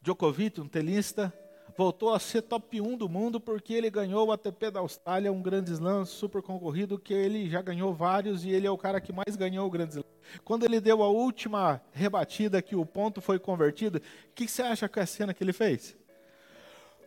Djokovic, 0.00 0.58
um 0.58 0.68
tenista, 0.68 1.34
voltou 1.76 2.14
a 2.14 2.18
ser 2.18 2.40
top 2.42 2.80
1 2.80 2.96
do 2.96 3.10
mundo 3.10 3.38
porque 3.38 3.74
ele 3.74 3.90
ganhou 3.90 4.28
o 4.28 4.32
ATP 4.32 4.70
da 4.70 4.80
Austrália, 4.80 5.32
um 5.32 5.42
grande 5.42 5.70
slam 5.70 6.06
super 6.06 6.40
concorrido, 6.40 6.98
que 6.98 7.12
ele 7.12 7.50
já 7.50 7.60
ganhou 7.60 7.92
vários 7.92 8.44
e 8.44 8.50
ele 8.50 8.66
é 8.66 8.70
o 8.70 8.78
cara 8.78 9.02
que 9.02 9.12
mais 9.12 9.36
ganhou 9.36 9.66
o 9.66 9.70
grande 9.70 9.90
slam. 9.90 10.01
Quando 10.44 10.64
ele 10.64 10.80
deu 10.80 11.02
a 11.02 11.08
última 11.08 11.82
rebatida 11.92 12.62
que 12.62 12.76
o 12.76 12.86
ponto 12.86 13.20
foi 13.20 13.38
convertido, 13.38 13.98
o 13.98 14.32
que, 14.34 14.46
que 14.46 14.50
você 14.50 14.62
acha 14.62 14.88
que 14.88 14.98
é 14.98 15.02
a 15.02 15.06
cena 15.06 15.34
que 15.34 15.42
ele 15.42 15.52
fez? 15.52 15.96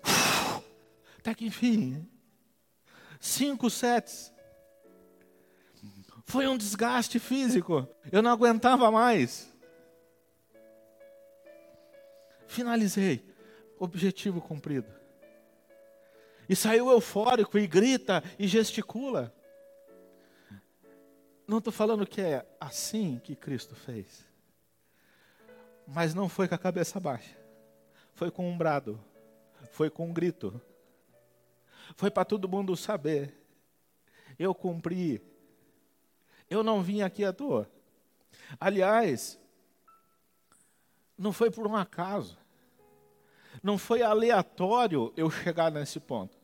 Até 1.19 1.33
que 1.33 1.45
enfim, 1.45 2.07
cinco 3.19 3.69
sets. 3.69 4.33
Foi 6.25 6.47
um 6.47 6.57
desgaste 6.57 7.19
físico. 7.19 7.87
Eu 8.11 8.21
não 8.21 8.31
aguentava 8.31 8.89
mais. 8.89 9.47
Finalizei 12.47 13.23
objetivo 13.79 14.41
cumprido. 14.41 14.87
E 16.47 16.55
saiu 16.55 16.89
eufórico 16.89 17.57
e 17.57 17.67
grita 17.67 18.23
e 18.37 18.47
gesticula. 18.47 19.33
Não 21.47 21.59
estou 21.59 21.71
falando 21.71 22.07
que 22.07 22.21
é 22.21 22.45
assim 22.59 23.19
que 23.23 23.35
Cristo 23.35 23.75
fez. 23.75 24.25
Mas 25.87 26.13
não 26.13 26.27
foi 26.27 26.47
com 26.47 26.55
a 26.55 26.59
cabeça 26.59 26.99
baixa. 26.99 27.37
Foi 28.13 28.31
com 28.31 28.49
um 28.49 28.57
brado. 28.57 28.99
Foi 29.71 29.89
com 29.89 30.07
um 30.07 30.13
grito. 30.13 30.59
Foi 31.95 32.09
para 32.09 32.25
todo 32.25 32.49
mundo 32.49 32.75
saber. 32.75 33.33
Eu 34.39 34.55
cumpri. 34.55 35.21
Eu 36.49 36.63
não 36.63 36.81
vim 36.81 37.01
aqui 37.01 37.23
à 37.23 37.31
toa. 37.31 37.69
Aliás, 38.59 39.39
não 41.17 41.31
foi 41.31 41.51
por 41.51 41.67
um 41.67 41.75
acaso. 41.75 42.37
Não 43.61 43.77
foi 43.77 44.01
aleatório 44.01 45.13
eu 45.15 45.29
chegar 45.29 45.71
nesse 45.71 45.99
ponto. 45.99 46.37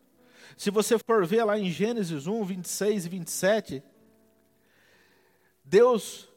Se 0.55 0.69
você 0.69 0.97
for 0.99 1.25
ver 1.25 1.43
lá 1.43 1.57
em 1.57 1.69
Gênesis 1.71 2.27
1, 2.27 2.43
26 2.43 3.05
e 3.05 3.09
27, 3.09 3.83
Deus 5.71 6.27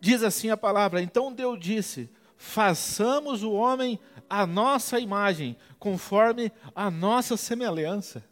diz 0.00 0.24
assim 0.24 0.50
a 0.50 0.56
palavra: 0.56 1.00
Então 1.00 1.32
Deus 1.32 1.56
disse: 1.60 2.10
façamos 2.36 3.44
o 3.44 3.52
homem 3.52 4.00
a 4.28 4.44
nossa 4.44 4.98
imagem, 4.98 5.56
conforme 5.78 6.50
a 6.74 6.90
nossa 6.90 7.36
semelhança. 7.36 8.24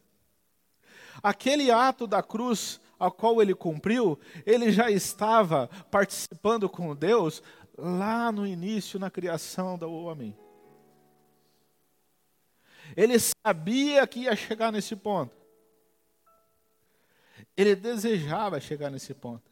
Aquele 1.23 1.71
ato 1.71 2.05
da 2.05 2.21
cruz 2.21 2.81
ao 2.99 3.13
qual 3.13 3.41
ele 3.41 3.55
cumpriu, 3.55 4.19
ele 4.45 4.73
já 4.73 4.91
estava 4.91 5.69
participando 5.89 6.69
com 6.69 6.93
Deus 6.93 7.41
lá 7.79 8.33
no 8.33 8.45
início, 8.45 8.99
na 8.99 9.09
criação 9.09 9.79
do 9.79 9.89
homem. 9.89 10.37
Ele 12.97 13.15
sabia 13.21 14.05
que 14.05 14.23
ia 14.23 14.35
chegar 14.35 14.73
nesse 14.73 14.97
ponto. 14.97 15.44
Ele 17.57 17.75
desejava 17.75 18.61
chegar 18.61 18.91
nesse 18.91 19.15
ponto. 19.15 19.51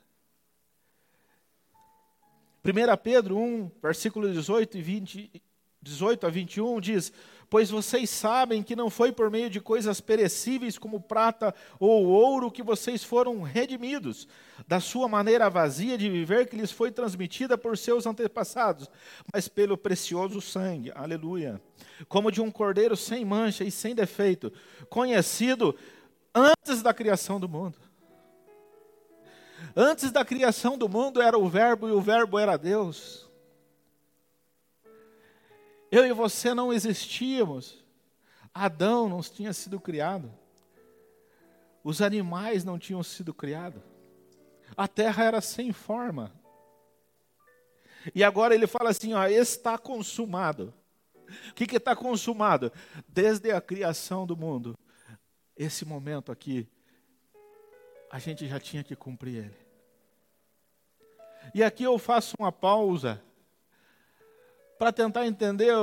1 2.65 2.97
Pedro 3.03 3.37
1, 3.37 3.71
versículos 3.83 4.33
18 4.33 4.79
e 4.79 4.83
20 4.83 5.43
18 5.83 6.27
a 6.27 6.31
21 6.31 6.81
diz: 6.81 7.13
Pois 7.51 7.69
vocês 7.69 8.09
sabem 8.09 8.63
que 8.63 8.77
não 8.77 8.89
foi 8.89 9.11
por 9.11 9.31
meio 9.31 9.51
de 9.51 9.61
coisas 9.61 10.01
perecíveis 10.01 10.79
como 10.79 11.01
prata 11.01 11.53
ou 11.79 12.07
ouro 12.07 12.53
que 12.53 12.63
vocês 12.63 13.03
foram 13.03 13.43
redimidos, 13.43 14.29
da 14.67 14.79
sua 14.79 15.09
maneira 15.09 15.51
vazia 15.51 15.99
de 15.99 16.09
viver 16.09 16.47
que 16.47 16.57
lhes 16.57 16.71
foi 16.71 16.93
transmitida 16.93 17.59
por 17.59 17.77
seus 17.77 18.07
antepassados, 18.07 18.89
mas 19.35 19.49
pelo 19.49 19.77
precioso 19.77 20.41
sangue, 20.41 20.93
aleluia, 20.95 21.61
como 22.09 22.31
de 22.31 22.41
um 22.41 22.51
cordeiro 22.51 22.97
sem 22.97 23.25
mancha 23.25 23.65
e 23.65 23.71
sem 23.71 23.95
defeito, 23.95 24.53
conhecido 24.89 25.77
antes 26.33 26.81
da 26.81 26.95
criação 26.95 27.41
do 27.41 27.49
mundo. 27.49 27.77
Antes 29.75 30.11
da 30.11 30.25
criação 30.25 30.77
do 30.77 30.89
mundo 30.89 31.21
era 31.21 31.39
o 31.39 31.49
Verbo 31.49 31.89
e 31.89 31.93
o 31.93 32.01
Verbo 32.01 32.39
era 32.39 32.57
Deus. 32.57 33.31
Eu 35.91 36.07
e 36.07 36.13
você 36.13 36.53
não 36.55 36.73
existíamos. 36.73 37.83
Adão 38.53 39.09
não 39.09 39.23
tinha 39.23 39.53
sido 39.53 39.81
criado. 39.81 40.33
Os 41.83 42.01
animais 42.01 42.65
não 42.65 42.79
tinham 42.79 43.03
sido 43.03 43.33
criados. 43.33 43.83
A 44.77 44.87
terra 44.87 45.25
era 45.25 45.41
sem 45.41 45.73
forma. 45.73 46.33
E 48.15 48.23
agora 48.23 48.55
ele 48.55 48.67
fala 48.67 48.91
assim: 48.91 49.15
ó, 49.15 49.27
está 49.27 49.79
consumado. 49.79 50.73
O 51.51 51.55
que 51.55 51.77
está 51.77 51.97
consumado? 51.97 52.73
Desde 53.09 53.51
a 53.53 53.61
criação 53.61 54.27
do 54.27 54.37
mundo. 54.37 54.79
Esse 55.57 55.85
momento 55.85 56.33
aqui, 56.33 56.69
a 58.11 58.19
gente 58.19 58.47
já 58.47 58.59
tinha 58.59 58.83
que 58.83 58.97
cumprir 58.97 59.45
ele. 59.45 59.62
E 61.55 61.63
aqui 61.63 61.85
eu 61.85 61.99
faço 61.99 62.35
uma 62.39 62.51
pausa 62.51 63.23
para 64.79 64.93
tentar 64.93 65.27
entender 65.27 65.75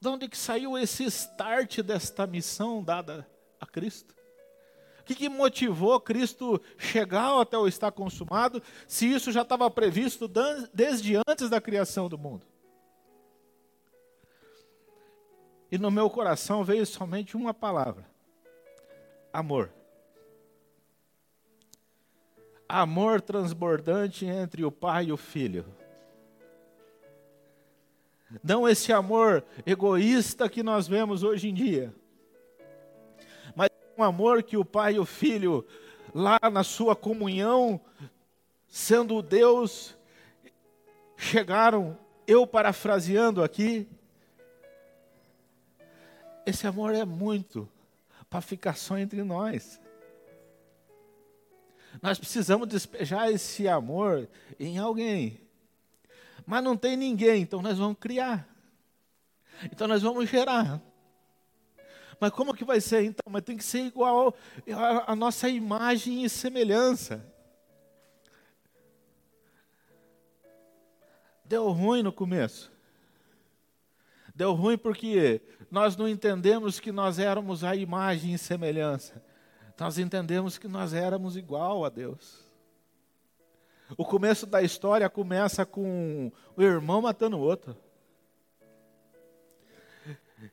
de 0.00 0.08
onde 0.08 0.28
que 0.28 0.36
saiu 0.36 0.76
esse 0.76 1.04
start 1.04 1.80
desta 1.80 2.26
missão 2.26 2.82
dada 2.82 3.28
a 3.60 3.66
Cristo. 3.66 4.14
O 5.00 5.04
que, 5.04 5.14
que 5.14 5.28
motivou 5.28 5.98
Cristo 6.00 6.60
chegar 6.76 7.40
até 7.40 7.56
o 7.56 7.68
estar 7.68 7.92
consumado, 7.92 8.62
se 8.88 9.06
isso 9.06 9.30
já 9.30 9.42
estava 9.42 9.70
previsto 9.70 10.28
desde 10.74 11.16
antes 11.28 11.48
da 11.48 11.60
criação 11.60 12.08
do 12.08 12.18
mundo? 12.18 12.44
E 15.70 15.78
no 15.78 15.90
meu 15.90 16.10
coração 16.10 16.64
veio 16.64 16.84
somente 16.84 17.36
uma 17.36 17.54
palavra: 17.54 18.04
amor. 19.32 19.72
Amor 22.68 23.20
transbordante 23.20 24.26
entre 24.26 24.64
o 24.64 24.72
pai 24.72 25.06
e 25.06 25.12
o 25.12 25.16
filho 25.16 25.64
não 28.42 28.68
esse 28.68 28.92
amor 28.92 29.44
egoísta 29.64 30.48
que 30.48 30.62
nós 30.62 30.88
vemos 30.88 31.22
hoje 31.22 31.48
em 31.48 31.54
dia, 31.54 31.94
mas 33.54 33.68
um 33.96 34.02
amor 34.02 34.42
que 34.42 34.56
o 34.56 34.64
pai 34.64 34.94
e 34.94 34.98
o 34.98 35.06
filho, 35.06 35.66
lá 36.14 36.38
na 36.52 36.64
sua 36.64 36.96
comunhão, 36.96 37.80
sendo 38.66 39.22
Deus, 39.22 39.96
chegaram, 41.16 41.98
eu 42.26 42.46
parafraseando 42.46 43.42
aqui, 43.42 43.88
esse 46.44 46.66
amor 46.66 46.94
é 46.94 47.04
muito 47.04 47.68
para 48.28 48.40
ficar 48.40 48.76
só 48.76 48.98
entre 48.98 49.22
nós. 49.22 49.80
Nós 52.06 52.20
precisamos 52.20 52.68
despejar 52.68 53.32
esse 53.32 53.66
amor 53.66 54.28
em 54.60 54.78
alguém. 54.78 55.40
Mas 56.46 56.62
não 56.62 56.76
tem 56.76 56.96
ninguém, 56.96 57.42
então 57.42 57.60
nós 57.60 57.78
vamos 57.78 57.98
criar. 57.98 58.48
Então 59.64 59.88
nós 59.88 60.02
vamos 60.02 60.30
gerar. 60.30 60.80
Mas 62.20 62.30
como 62.30 62.54
que 62.54 62.64
vai 62.64 62.80
ser 62.80 63.02
então? 63.02 63.24
Mas 63.28 63.42
tem 63.42 63.56
que 63.56 63.64
ser 63.64 63.80
igual 63.80 64.32
à 65.04 65.16
nossa 65.16 65.48
imagem 65.48 66.24
e 66.24 66.30
semelhança. 66.30 67.26
Deu 71.44 71.68
ruim 71.70 72.04
no 72.04 72.12
começo. 72.12 72.70
Deu 74.32 74.52
ruim 74.52 74.78
porque 74.78 75.40
nós 75.68 75.96
não 75.96 76.08
entendemos 76.08 76.78
que 76.78 76.92
nós 76.92 77.18
éramos 77.18 77.64
a 77.64 77.74
imagem 77.74 78.32
e 78.32 78.38
semelhança. 78.38 79.25
Nós 79.78 79.98
entendemos 79.98 80.56
que 80.56 80.66
nós 80.66 80.94
éramos 80.94 81.36
igual 81.36 81.84
a 81.84 81.88
Deus. 81.88 82.44
O 83.96 84.04
começo 84.04 84.46
da 84.46 84.62
história 84.62 85.08
começa 85.08 85.64
com 85.64 86.32
o 86.56 86.62
irmão 86.62 87.02
matando 87.02 87.36
o 87.36 87.40
outro. 87.40 87.76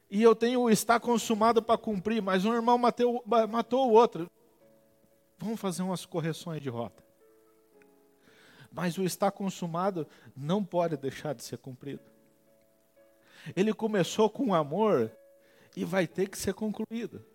E 0.09 0.21
eu 0.21 0.35
tenho 0.35 0.69
está 0.69 0.99
consumado 0.99 1.61
para 1.61 1.77
cumprir, 1.77 2.21
mas 2.21 2.45
um 2.45 2.53
irmão 2.53 2.77
mateu, 2.77 3.23
matou 3.49 3.89
o 3.89 3.93
outro. 3.93 4.29
Vamos 5.37 5.59
fazer 5.59 5.81
umas 5.81 6.05
correções 6.05 6.61
de 6.61 6.69
rota. 6.69 7.03
Mas 8.71 8.97
o 8.97 9.03
está 9.03 9.31
consumado 9.31 10.07
não 10.35 10.63
pode 10.63 10.97
deixar 10.97 11.33
de 11.33 11.43
ser 11.43 11.57
cumprido. 11.57 12.03
Ele 13.55 13.73
começou 13.73 14.29
com 14.29 14.53
amor 14.53 15.11
e 15.75 15.83
vai 15.83 16.07
ter 16.07 16.29
que 16.29 16.37
ser 16.37 16.53
concluído. 16.53 17.25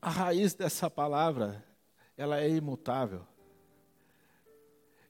A 0.00 0.10
raiz 0.10 0.54
dessa 0.54 0.88
palavra, 0.88 1.64
ela 2.16 2.40
é 2.40 2.48
imutável. 2.48 3.26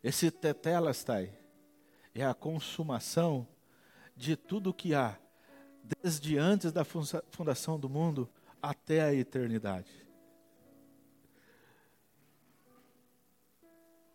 Esse 0.03 0.31
tetelestai 0.31 1.37
é 2.15 2.25
a 2.25 2.35
consumação 2.35 3.47
de 4.17 4.37
tudo 4.37 4.73
que 4.73 4.95
há, 4.95 5.19
desde 6.03 6.39
antes 6.39 6.73
da 6.73 6.85
fundação 6.85 7.79
do 7.79 7.89
mundo 7.89 8.29
até 8.61 9.03
a 9.03 9.15
eternidade. 9.15 9.91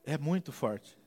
É 0.03 0.17
muito 0.17 0.51
forte. 0.51 0.97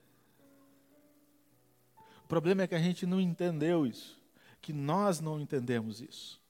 O 2.24 2.28
problema 2.28 2.62
é 2.62 2.66
que 2.66 2.74
a 2.74 2.80
gente 2.80 3.04
não 3.04 3.20
entendeu 3.20 3.86
isso, 3.86 4.20
que 4.60 4.72
nós 4.72 5.20
não 5.20 5.38
entendemos 5.38 6.00
isso. 6.00 6.40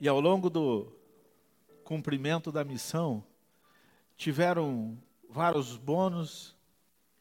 E 0.00 0.06
ao 0.08 0.20
longo 0.20 0.48
do 0.48 0.92
cumprimento 1.82 2.52
da 2.52 2.62
missão, 2.64 3.24
tiveram 4.16 4.96
vários 5.28 5.76
bônus 5.76 6.56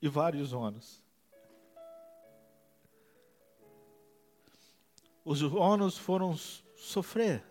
e 0.02 0.08
vários 0.08 0.54
ônus. 0.54 1.02
Os 5.24 5.42
ônus 5.42 5.98
foram 5.98 6.36
sofrer. 6.76 7.44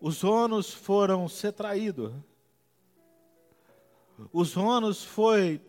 Os 0.00 0.22
ônus 0.24 0.72
foram 0.72 1.28
ser 1.28 1.52
traído. 1.52 2.24
Os 4.32 4.56
ônus 4.56 5.04
foi 5.04 5.60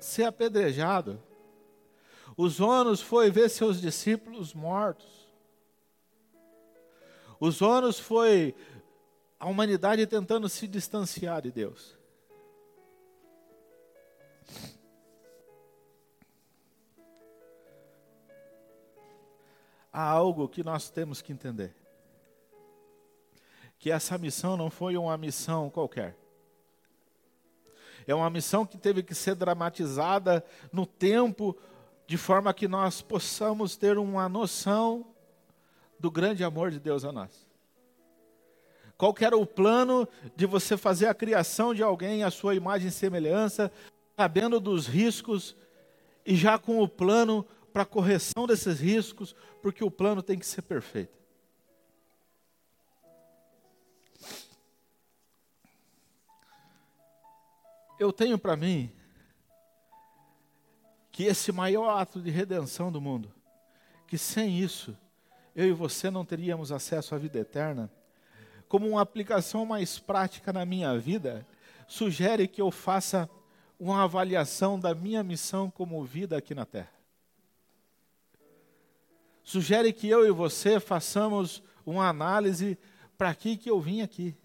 ser 0.00 0.24
apedrejado. 0.24 1.22
Os 2.36 2.60
ônus 2.60 3.00
foi 3.00 3.30
ver 3.30 3.48
seus 3.48 3.80
discípulos 3.80 4.54
mortos. 4.54 5.17
Os 7.40 7.62
ônus 7.62 7.98
foi 7.98 8.54
a 9.38 9.46
humanidade 9.46 10.06
tentando 10.06 10.48
se 10.48 10.66
distanciar 10.66 11.42
de 11.42 11.52
Deus. 11.52 11.96
Há 19.92 20.02
algo 20.02 20.48
que 20.48 20.64
nós 20.64 20.90
temos 20.90 21.22
que 21.22 21.32
entender. 21.32 21.74
Que 23.78 23.90
essa 23.90 24.18
missão 24.18 24.56
não 24.56 24.70
foi 24.70 24.96
uma 24.96 25.16
missão 25.16 25.70
qualquer. 25.70 26.16
É 28.06 28.14
uma 28.14 28.30
missão 28.30 28.66
que 28.66 28.76
teve 28.76 29.02
que 29.02 29.14
ser 29.14 29.34
dramatizada 29.34 30.44
no 30.72 30.86
tempo, 30.86 31.56
de 32.06 32.16
forma 32.16 32.52
que 32.54 32.66
nós 32.66 33.00
possamos 33.02 33.76
ter 33.76 33.98
uma 33.98 34.28
noção 34.28 35.06
do 35.98 36.10
grande 36.10 36.44
amor 36.44 36.70
de 36.70 36.78
Deus 36.78 37.04
a 37.04 37.12
nós. 37.12 37.46
Qual 38.96 39.14
era 39.20 39.36
o 39.36 39.46
plano 39.46 40.08
de 40.34 40.46
você 40.46 40.76
fazer 40.76 41.06
a 41.06 41.14
criação 41.14 41.72
de 41.72 41.82
alguém 41.82 42.24
à 42.24 42.30
sua 42.30 42.54
imagem 42.54 42.88
e 42.88 42.92
semelhança, 42.92 43.70
sabendo 44.16 44.58
dos 44.58 44.86
riscos 44.86 45.56
e 46.26 46.34
já 46.34 46.58
com 46.58 46.80
o 46.80 46.88
plano 46.88 47.44
para 47.72 47.84
correção 47.84 48.46
desses 48.46 48.80
riscos, 48.80 49.36
porque 49.62 49.84
o 49.84 49.90
plano 49.90 50.22
tem 50.22 50.38
que 50.38 50.46
ser 50.46 50.62
perfeito. 50.62 51.16
Eu 58.00 58.12
tenho 58.12 58.38
para 58.38 58.56
mim 58.56 58.92
que 61.10 61.24
esse 61.24 61.50
maior 61.50 61.98
ato 61.98 62.20
de 62.20 62.30
redenção 62.30 62.92
do 62.92 63.00
mundo 63.00 63.32
que 64.08 64.16
sem 64.16 64.58
isso, 64.58 64.96
eu 65.58 65.66
e 65.66 65.72
você 65.72 66.08
não 66.08 66.24
teríamos 66.24 66.70
acesso 66.70 67.16
à 67.16 67.18
vida 67.18 67.36
eterna, 67.36 67.90
como 68.68 68.88
uma 68.88 69.02
aplicação 69.02 69.66
mais 69.66 69.98
prática 69.98 70.52
na 70.52 70.64
minha 70.64 70.96
vida, 70.96 71.44
sugere 71.88 72.46
que 72.46 72.62
eu 72.62 72.70
faça 72.70 73.28
uma 73.76 74.04
avaliação 74.04 74.78
da 74.78 74.94
minha 74.94 75.20
missão 75.24 75.68
como 75.68 76.04
vida 76.04 76.36
aqui 76.36 76.54
na 76.54 76.64
Terra. 76.64 76.92
Sugere 79.42 79.92
que 79.92 80.08
eu 80.08 80.24
e 80.24 80.30
você 80.30 80.78
façamos 80.78 81.60
uma 81.84 82.08
análise 82.08 82.78
para 83.16 83.34
que, 83.34 83.56
que 83.56 83.68
eu 83.68 83.80
vim 83.80 84.00
aqui, 84.00 84.36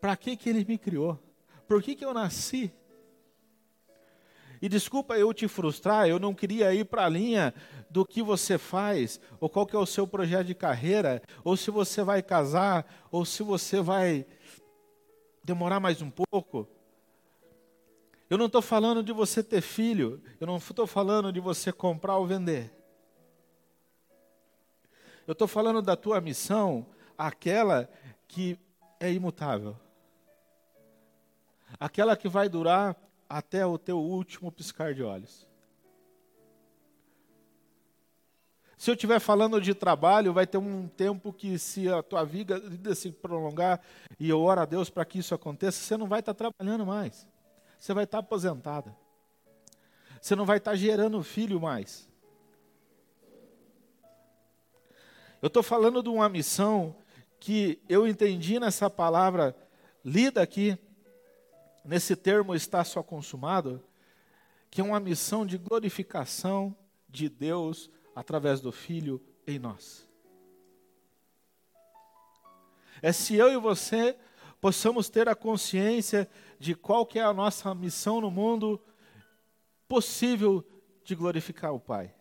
para 0.00 0.16
que, 0.16 0.34
que 0.34 0.48
Ele 0.48 0.64
me 0.64 0.78
criou, 0.78 1.22
por 1.66 1.82
que, 1.82 1.94
que 1.94 2.06
eu 2.06 2.14
nasci. 2.14 2.72
E 4.60 4.68
desculpa 4.68 5.16
eu 5.16 5.32
te 5.32 5.46
frustrar, 5.46 6.08
eu 6.08 6.18
não 6.18 6.34
queria 6.34 6.74
ir 6.74 6.84
para 6.84 7.04
a 7.04 7.08
linha 7.08 7.54
do 7.88 8.04
que 8.04 8.22
você 8.22 8.58
faz, 8.58 9.20
ou 9.40 9.48
qual 9.48 9.66
que 9.66 9.76
é 9.76 9.78
o 9.78 9.86
seu 9.86 10.06
projeto 10.06 10.46
de 10.46 10.54
carreira, 10.54 11.22
ou 11.44 11.56
se 11.56 11.70
você 11.70 12.02
vai 12.02 12.22
casar, 12.22 12.86
ou 13.10 13.24
se 13.24 13.42
você 13.42 13.80
vai 13.80 14.26
demorar 15.44 15.80
mais 15.80 16.02
um 16.02 16.10
pouco. 16.10 16.68
Eu 18.28 18.36
não 18.36 18.46
estou 18.46 18.60
falando 18.60 19.02
de 19.02 19.12
você 19.12 19.42
ter 19.42 19.62
filho, 19.62 20.22
eu 20.40 20.46
não 20.46 20.56
estou 20.56 20.86
falando 20.86 21.32
de 21.32 21.40
você 21.40 21.72
comprar 21.72 22.16
ou 22.18 22.26
vender. 22.26 22.74
Eu 25.26 25.32
estou 25.32 25.48
falando 25.48 25.80
da 25.80 25.96
tua 25.96 26.20
missão, 26.20 26.86
aquela 27.16 27.88
que 28.26 28.58
é 29.00 29.12
imutável. 29.12 29.76
Aquela 31.78 32.16
que 32.16 32.28
vai 32.28 32.48
durar 32.48 32.96
até 33.28 33.66
o 33.66 33.76
teu 33.76 33.98
último 33.98 34.50
piscar 34.50 34.94
de 34.94 35.02
olhos. 35.02 35.46
Se 38.76 38.90
eu 38.90 38.94
estiver 38.94 39.18
falando 39.18 39.60
de 39.60 39.74
trabalho, 39.74 40.32
vai 40.32 40.46
ter 40.46 40.56
um 40.56 40.86
tempo 40.86 41.32
que, 41.32 41.58
se 41.58 41.88
a 41.88 42.00
tua 42.00 42.24
vida 42.24 42.94
se 42.94 43.10
prolongar, 43.10 43.80
e 44.20 44.28
eu 44.28 44.40
oro 44.40 44.60
a 44.60 44.64
Deus 44.64 44.88
para 44.88 45.04
que 45.04 45.18
isso 45.18 45.34
aconteça, 45.34 45.82
você 45.82 45.96
não 45.96 46.06
vai 46.06 46.20
estar 46.20 46.32
trabalhando 46.32 46.86
mais. 46.86 47.26
Você 47.76 47.92
vai 47.92 48.04
estar 48.04 48.18
aposentada. 48.18 48.96
Você 50.22 50.36
não 50.36 50.46
vai 50.46 50.58
estar 50.58 50.76
gerando 50.76 51.22
filho 51.24 51.60
mais. 51.60 52.08
Eu 55.42 55.48
estou 55.48 55.62
falando 55.62 56.00
de 56.00 56.08
uma 56.08 56.28
missão 56.28 56.94
que 57.40 57.80
eu 57.88 58.06
entendi 58.06 58.60
nessa 58.60 58.88
palavra 58.88 59.56
lida 60.04 60.40
aqui, 60.40 60.78
nesse 61.88 62.14
termo 62.14 62.54
está 62.54 62.84
só 62.84 63.02
consumado, 63.02 63.82
que 64.70 64.82
é 64.82 64.84
uma 64.84 65.00
missão 65.00 65.46
de 65.46 65.56
glorificação 65.56 66.76
de 67.08 67.30
Deus 67.30 67.90
através 68.14 68.60
do 68.60 68.70
Filho 68.70 69.24
em 69.46 69.58
nós. 69.58 70.06
É 73.00 73.10
se 73.10 73.36
eu 73.36 73.50
e 73.50 73.56
você 73.56 74.14
possamos 74.60 75.08
ter 75.08 75.30
a 75.30 75.34
consciência 75.34 76.28
de 76.58 76.74
qual 76.74 77.06
que 77.06 77.18
é 77.18 77.22
a 77.22 77.32
nossa 77.32 77.74
missão 77.74 78.20
no 78.20 78.30
mundo 78.30 78.78
possível 79.88 80.62
de 81.02 81.14
glorificar 81.14 81.72
o 81.72 81.80
Pai. 81.80 82.14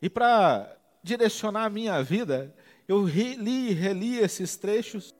E 0.00 0.08
para 0.08 0.78
direcionar 1.02 1.66
a 1.66 1.70
minha 1.70 2.02
vida, 2.02 2.56
eu 2.88 3.06
li 3.06 3.70
e 3.70 3.74
reli 3.74 4.16
esses 4.16 4.56
trechos 4.56 5.14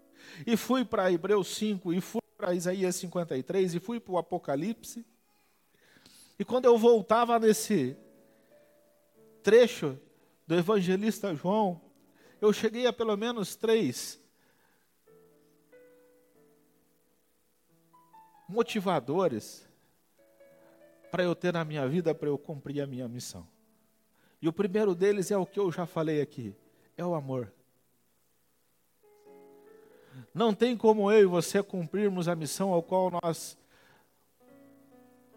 e 0.46 0.56
fui 0.56 0.84
para 0.84 1.10
Hebreus 1.10 1.48
5 1.56 1.92
e 1.92 2.00
fui 2.00 2.22
para 2.36 2.54
Isaías 2.54 2.96
53 2.96 3.74
e 3.74 3.80
fui 3.80 4.00
para 4.00 4.12
o 4.12 4.18
Apocalipse. 4.18 5.06
E 6.38 6.44
quando 6.44 6.64
eu 6.64 6.76
voltava 6.76 7.38
nesse 7.38 7.96
trecho 9.42 9.98
do 10.46 10.54
evangelista 10.54 11.34
João, 11.34 11.80
eu 12.40 12.52
cheguei 12.52 12.86
a 12.86 12.92
pelo 12.92 13.16
menos 13.16 13.54
três 13.54 14.20
motivadores 18.48 19.66
para 21.10 21.22
eu 21.22 21.34
ter 21.34 21.52
na 21.52 21.64
minha 21.64 21.86
vida, 21.86 22.14
para 22.14 22.28
eu 22.28 22.38
cumprir 22.38 22.80
a 22.80 22.86
minha 22.86 23.08
missão. 23.08 23.46
E 24.40 24.48
o 24.48 24.52
primeiro 24.52 24.94
deles 24.94 25.30
é 25.30 25.36
o 25.36 25.46
que 25.46 25.60
eu 25.60 25.70
já 25.70 25.86
falei 25.86 26.20
aqui: 26.20 26.54
é 26.96 27.04
o 27.04 27.14
amor. 27.14 27.52
Não 30.34 30.54
tem 30.54 30.76
como 30.76 31.10
eu 31.10 31.20
e 31.20 31.26
você 31.26 31.62
cumprirmos 31.62 32.28
a 32.28 32.34
missão 32.34 32.72
ao 32.72 32.82
qual 32.82 33.10
nós 33.22 33.58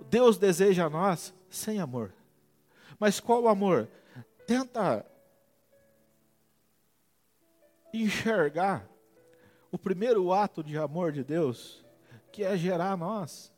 Deus 0.09 0.37
deseja 0.37 0.85
a 0.85 0.89
nós 0.89 1.33
sem 1.49 1.79
amor. 1.79 2.13
Mas 2.99 3.19
qual 3.19 3.43
o 3.43 3.47
amor? 3.47 3.89
Tenta 4.45 5.05
enxergar 7.93 8.87
o 9.71 9.77
primeiro 9.77 10.31
ato 10.31 10.63
de 10.63 10.77
amor 10.77 11.11
de 11.11 11.23
Deus, 11.23 11.83
que 12.31 12.43
é 12.43 12.55
gerar 12.55 12.91
a 12.91 12.97
nós. 12.97 13.51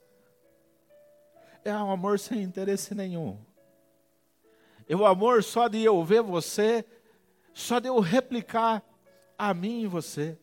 É 1.63 1.73
um 1.75 1.91
amor 1.91 2.17
sem 2.17 2.41
interesse 2.41 2.95
nenhum. 2.95 3.37
É 4.87 4.95
o 4.95 5.05
amor 5.05 5.43
só 5.43 5.67
de 5.67 5.83
eu 5.83 6.03
ver 6.03 6.21
você, 6.21 6.85
só 7.53 7.79
de 7.79 7.89
eu 7.89 7.99
replicar 7.99 8.81
a 9.37 9.53
mim 9.53 9.83
em 9.83 9.87
você. 9.87 10.37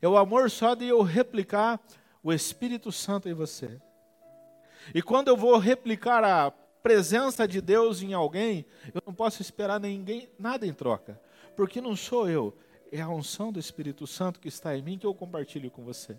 É 0.00 0.08
o 0.08 0.16
amor 0.16 0.50
só 0.50 0.74
de 0.74 0.86
eu 0.86 1.02
replicar 1.02 1.80
o 2.22 2.32
Espírito 2.32 2.92
Santo 2.92 3.28
em 3.28 3.34
você. 3.34 3.80
E 4.94 5.02
quando 5.02 5.28
eu 5.28 5.36
vou 5.36 5.58
replicar 5.58 6.24
a 6.24 6.50
presença 6.82 7.46
de 7.46 7.60
Deus 7.60 8.02
em 8.02 8.14
alguém, 8.14 8.64
eu 8.94 9.02
não 9.04 9.12
posso 9.12 9.42
esperar 9.42 9.80
ninguém 9.80 10.28
nada 10.38 10.66
em 10.66 10.72
troca, 10.72 11.20
porque 11.56 11.80
não 11.80 11.96
sou 11.96 12.28
eu, 12.28 12.56
é 12.90 13.00
a 13.00 13.08
unção 13.08 13.52
do 13.52 13.58
Espírito 13.58 14.06
Santo 14.06 14.40
que 14.40 14.48
está 14.48 14.76
em 14.76 14.82
mim 14.82 14.98
que 14.98 15.06
eu 15.06 15.14
compartilho 15.14 15.70
com 15.70 15.84
você. 15.84 16.16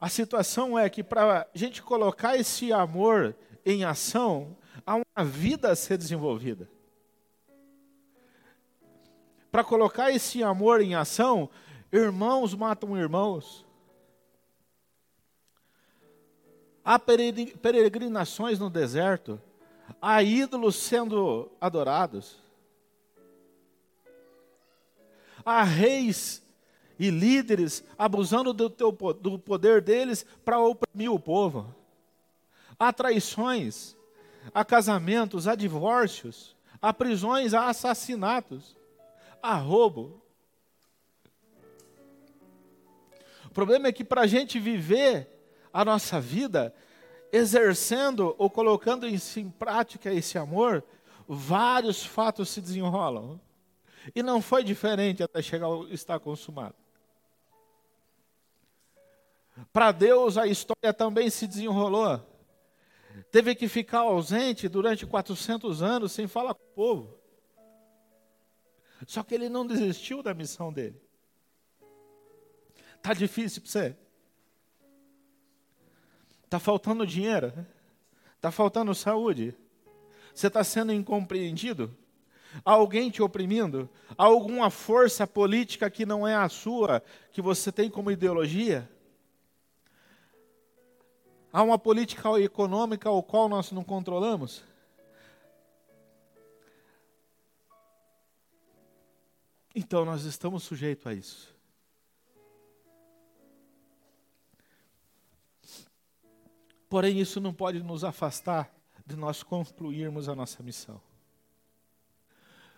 A 0.00 0.08
situação 0.08 0.78
é 0.78 0.88
que 0.88 1.02
para 1.02 1.42
a 1.42 1.58
gente 1.58 1.82
colocar 1.82 2.36
esse 2.36 2.72
amor 2.72 3.36
em 3.66 3.84
ação, 3.84 4.56
há 4.86 4.96
uma 4.96 5.24
vida 5.24 5.70
a 5.70 5.76
ser 5.76 5.98
desenvolvida. 5.98 6.66
Para 9.50 9.64
colocar 9.64 10.10
esse 10.12 10.42
amor 10.42 10.80
em 10.80 10.94
ação, 10.94 11.50
irmãos 11.92 12.54
matam 12.54 12.96
irmãos. 12.96 13.66
Há 16.84 16.98
peregrinações 16.98 18.58
no 18.58 18.70
deserto, 18.70 19.40
há 20.00 20.22
ídolos 20.22 20.76
sendo 20.76 21.50
adorados, 21.60 22.38
há 25.44 25.62
reis 25.62 26.42
e 26.98 27.10
líderes 27.10 27.84
abusando 27.98 28.52
do, 28.52 28.70
teu, 28.70 28.92
do 28.92 29.38
poder 29.38 29.82
deles 29.82 30.24
para 30.44 30.58
oprimir 30.58 31.12
o 31.12 31.20
povo, 31.20 31.74
há 32.78 32.92
traições, 32.92 33.94
há 34.54 34.64
casamentos, 34.64 35.46
há 35.46 35.54
divórcios, 35.54 36.56
há 36.80 36.92
prisões, 36.92 37.52
há 37.52 37.68
assassinatos, 37.68 38.74
há 39.42 39.54
roubo. 39.54 40.22
O 43.46 43.50
problema 43.50 43.88
é 43.88 43.92
que 43.92 44.04
para 44.04 44.22
a 44.22 44.26
gente 44.26 44.58
viver 44.58 45.28
a 45.72 45.84
nossa 45.84 46.20
vida, 46.20 46.74
exercendo 47.32 48.34
ou 48.38 48.48
colocando 48.48 49.06
em, 49.06 49.16
em 49.36 49.50
prática 49.50 50.12
esse 50.12 50.38
amor, 50.38 50.84
vários 51.26 52.04
fatos 52.04 52.48
se 52.48 52.60
desenrolam. 52.60 53.40
E 54.14 54.22
não 54.22 54.40
foi 54.40 54.64
diferente 54.64 55.22
até 55.22 55.42
chegar 55.42 55.66
ao 55.66 55.86
estar 55.88 56.18
consumado. 56.20 56.74
Para 59.72 59.92
Deus 59.92 60.38
a 60.38 60.46
história 60.46 60.92
também 60.92 61.28
se 61.28 61.46
desenrolou. 61.46 62.20
Teve 63.30 63.54
que 63.54 63.68
ficar 63.68 64.00
ausente 64.00 64.68
durante 64.68 65.06
400 65.06 65.82
anos 65.82 66.12
sem 66.12 66.26
falar 66.26 66.54
com 66.54 66.64
o 66.64 66.74
povo. 66.74 67.19
Só 69.06 69.22
que 69.22 69.34
ele 69.34 69.48
não 69.48 69.66
desistiu 69.66 70.22
da 70.22 70.34
missão 70.34 70.72
dele. 70.72 71.00
Tá 73.02 73.14
difícil 73.14 73.62
para 73.62 73.70
você? 73.70 73.96
Está 76.44 76.58
faltando 76.58 77.06
dinheiro? 77.06 77.52
Está 78.36 78.50
faltando 78.50 78.94
saúde? 78.94 79.54
Você 80.34 80.48
está 80.48 80.62
sendo 80.62 80.92
incompreendido? 80.92 81.96
Há 82.64 82.72
alguém 82.72 83.10
te 83.10 83.22
oprimindo? 83.22 83.88
Há 84.18 84.24
alguma 84.24 84.70
força 84.70 85.26
política 85.26 85.88
que 85.88 86.04
não 86.04 86.26
é 86.26 86.34
a 86.34 86.48
sua, 86.48 87.02
que 87.30 87.40
você 87.40 87.70
tem 87.70 87.88
como 87.88 88.10
ideologia? 88.10 88.90
Há 91.52 91.62
uma 91.62 91.78
política 91.78 92.28
econômica 92.40 93.08
ao 93.08 93.22
qual 93.22 93.48
nós 93.48 93.72
não 93.72 93.82
controlamos? 93.82 94.62
Então 99.74 100.04
nós 100.04 100.24
estamos 100.24 100.62
sujeitos 100.62 101.06
a 101.06 101.14
isso. 101.14 101.54
Porém, 106.88 107.20
isso 107.20 107.40
não 107.40 107.54
pode 107.54 107.80
nos 107.82 108.02
afastar 108.02 108.74
de 109.06 109.14
nós 109.14 109.44
concluirmos 109.44 110.28
a 110.28 110.34
nossa 110.34 110.60
missão. 110.60 111.00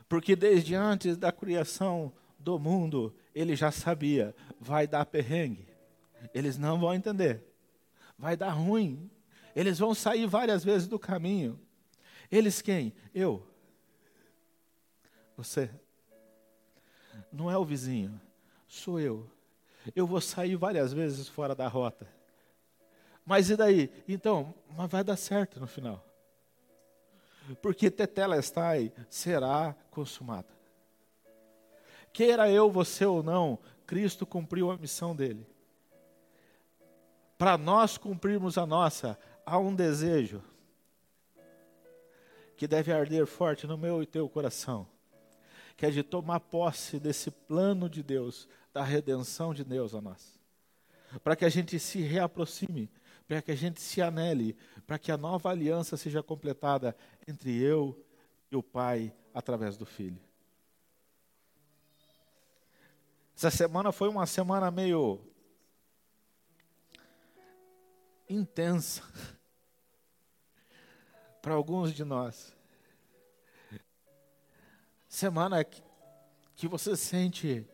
Porque 0.06 0.36
desde 0.36 0.74
antes 0.74 1.16
da 1.16 1.32
criação 1.32 2.12
do 2.38 2.58
mundo, 2.58 3.14
ele 3.34 3.56
já 3.56 3.70
sabia, 3.70 4.36
vai 4.60 4.86
dar 4.86 5.06
perrengue. 5.06 5.66
Eles 6.34 6.58
não 6.58 6.78
vão 6.78 6.92
entender. 6.92 7.42
Vai 8.18 8.36
dar 8.36 8.50
ruim. 8.50 9.10
Eles 9.56 9.78
vão 9.78 9.94
sair 9.94 10.26
várias 10.26 10.62
vezes 10.62 10.86
do 10.86 10.98
caminho. 10.98 11.58
Eles 12.30 12.60
quem? 12.60 12.92
Eu. 13.14 13.46
Você. 15.36 15.70
Não 17.32 17.50
é 17.50 17.56
o 17.56 17.64
vizinho, 17.64 18.20
sou 18.68 19.00
eu. 19.00 19.26
Eu 19.96 20.06
vou 20.06 20.20
sair 20.20 20.56
várias 20.56 20.92
vezes 20.92 21.28
fora 21.28 21.54
da 21.54 21.66
rota. 21.66 22.06
Mas 23.24 23.50
e 23.50 23.56
daí? 23.56 23.90
Então, 24.06 24.54
mas 24.76 24.90
vai 24.90 25.02
dar 25.02 25.16
certo 25.16 25.58
no 25.58 25.66
final. 25.66 26.04
Porque 27.60 27.90
Tetelestai 27.90 28.92
será 29.08 29.74
consumada. 29.90 30.48
Queira 32.12 32.50
eu, 32.50 32.70
você 32.70 33.04
ou 33.04 33.22
não, 33.22 33.58
Cristo 33.86 34.26
cumpriu 34.26 34.70
a 34.70 34.76
missão 34.76 35.16
dele. 35.16 35.46
Para 37.38 37.56
nós 37.56 37.96
cumprirmos 37.96 38.58
a 38.58 38.66
nossa, 38.66 39.18
há 39.44 39.58
um 39.58 39.74
desejo 39.74 40.42
que 42.56 42.68
deve 42.68 42.92
arder 42.92 43.26
forte 43.26 43.66
no 43.66 43.76
meu 43.76 44.02
e 44.02 44.06
teu 44.06 44.28
coração, 44.28 44.86
que 45.76 45.86
é 45.86 45.90
de 45.90 46.02
tomar 46.02 46.40
posse 46.40 46.98
desse 46.98 47.30
plano 47.30 47.88
de 47.88 48.02
Deus, 48.02 48.48
da 48.72 48.82
redenção 48.82 49.52
de 49.52 49.64
Deus 49.64 49.94
a 49.94 50.00
nós. 50.00 50.40
Para 51.22 51.36
que 51.36 51.44
a 51.44 51.48
gente 51.48 51.78
se 51.78 52.00
reaproxime, 52.00 52.90
para 53.26 53.42
que 53.42 53.50
a 53.50 53.56
gente 53.56 53.80
se 53.80 54.00
anele, 54.00 54.56
para 54.86 54.98
que 54.98 55.10
a 55.10 55.16
nova 55.16 55.50
aliança 55.50 55.96
seja 55.96 56.22
completada 56.22 56.96
entre 57.26 57.56
eu 57.58 57.98
e 58.50 58.56
o 58.56 58.62
Pai 58.62 59.14
através 59.32 59.76
do 59.76 59.86
Filho. 59.86 60.20
Essa 63.34 63.50
semana 63.50 63.90
foi 63.90 64.08
uma 64.08 64.26
semana 64.26 64.70
meio 64.70 65.20
intensa 68.28 69.02
para 71.42 71.54
alguns 71.54 71.92
de 71.92 72.04
nós. 72.04 72.54
Semana 75.12 75.62
que, 75.62 76.66
você 76.66 76.96
sente 76.96 77.66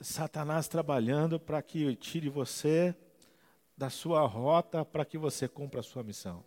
Satanás 0.00 0.68
trabalhando 0.68 1.40
para 1.40 1.60
que 1.60 1.96
tire 1.96 2.28
você 2.28 2.94
da 3.76 3.90
sua 3.90 4.24
rota 4.24 4.84
para 4.84 5.04
que 5.04 5.18
você 5.18 5.48
cumpra 5.48 5.80
a 5.80 5.82
sua 5.82 6.04
missão. 6.04 6.44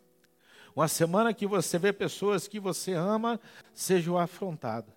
Uma 0.74 0.88
semana 0.88 1.34
que 1.34 1.46
você 1.46 1.78
vê 1.78 1.92
pessoas 1.92 2.48
que 2.48 2.62
você 2.62 2.94
ama 2.94 3.38
sejam 3.74 4.18
afrontadas. 4.18 4.96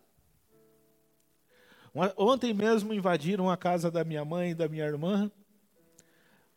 Ontem 2.16 2.55
mesmo 2.55 2.94
invadiram 2.94 3.51
a 3.51 3.57
casa 3.57 3.90
da 3.90 4.05
minha 4.05 4.25
mãe 4.25 4.53
e 4.53 4.55
da 4.55 4.68
minha 4.68 4.85
irmã. 4.85 5.29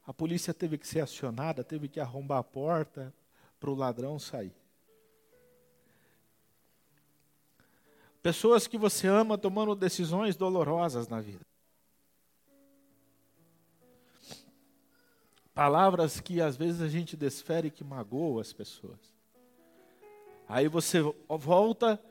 A 0.06 0.14
polícia 0.14 0.54
teve 0.54 0.78
que 0.78 0.88
ser 0.88 1.00
acionada, 1.00 1.64
teve 1.64 1.90
que 1.90 2.00
arrombar 2.00 2.38
a 2.38 2.44
porta 2.44 3.12
para 3.60 3.72
o 3.72 3.76
ladrão 3.76 4.20
sair. 4.20 4.65
Pessoas 8.26 8.66
que 8.66 8.76
você 8.76 9.06
ama 9.06 9.38
tomando 9.38 9.76
decisões 9.76 10.36
dolorosas 10.36 11.08
na 11.08 11.22
vida. 11.22 11.46
Palavras 15.54 16.20
que 16.20 16.42
às 16.42 16.58
vezes 16.58 16.82
a 16.82 16.88
gente 16.88 17.16
desfere 17.16 17.70
que 17.70 17.84
magoam 17.84 18.40
as 18.40 18.52
pessoas. 18.52 18.98
Aí 20.50 20.68
você 20.68 21.02
volta 21.30 22.04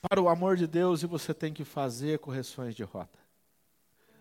para 0.00 0.22
o 0.22 0.28
amor 0.28 0.56
de 0.56 0.68
Deus 0.68 1.02
e 1.02 1.06
você 1.06 1.34
tem 1.34 1.52
que 1.52 1.64
fazer 1.64 2.20
correções 2.20 2.72
de 2.72 2.84
rota. 2.84 3.18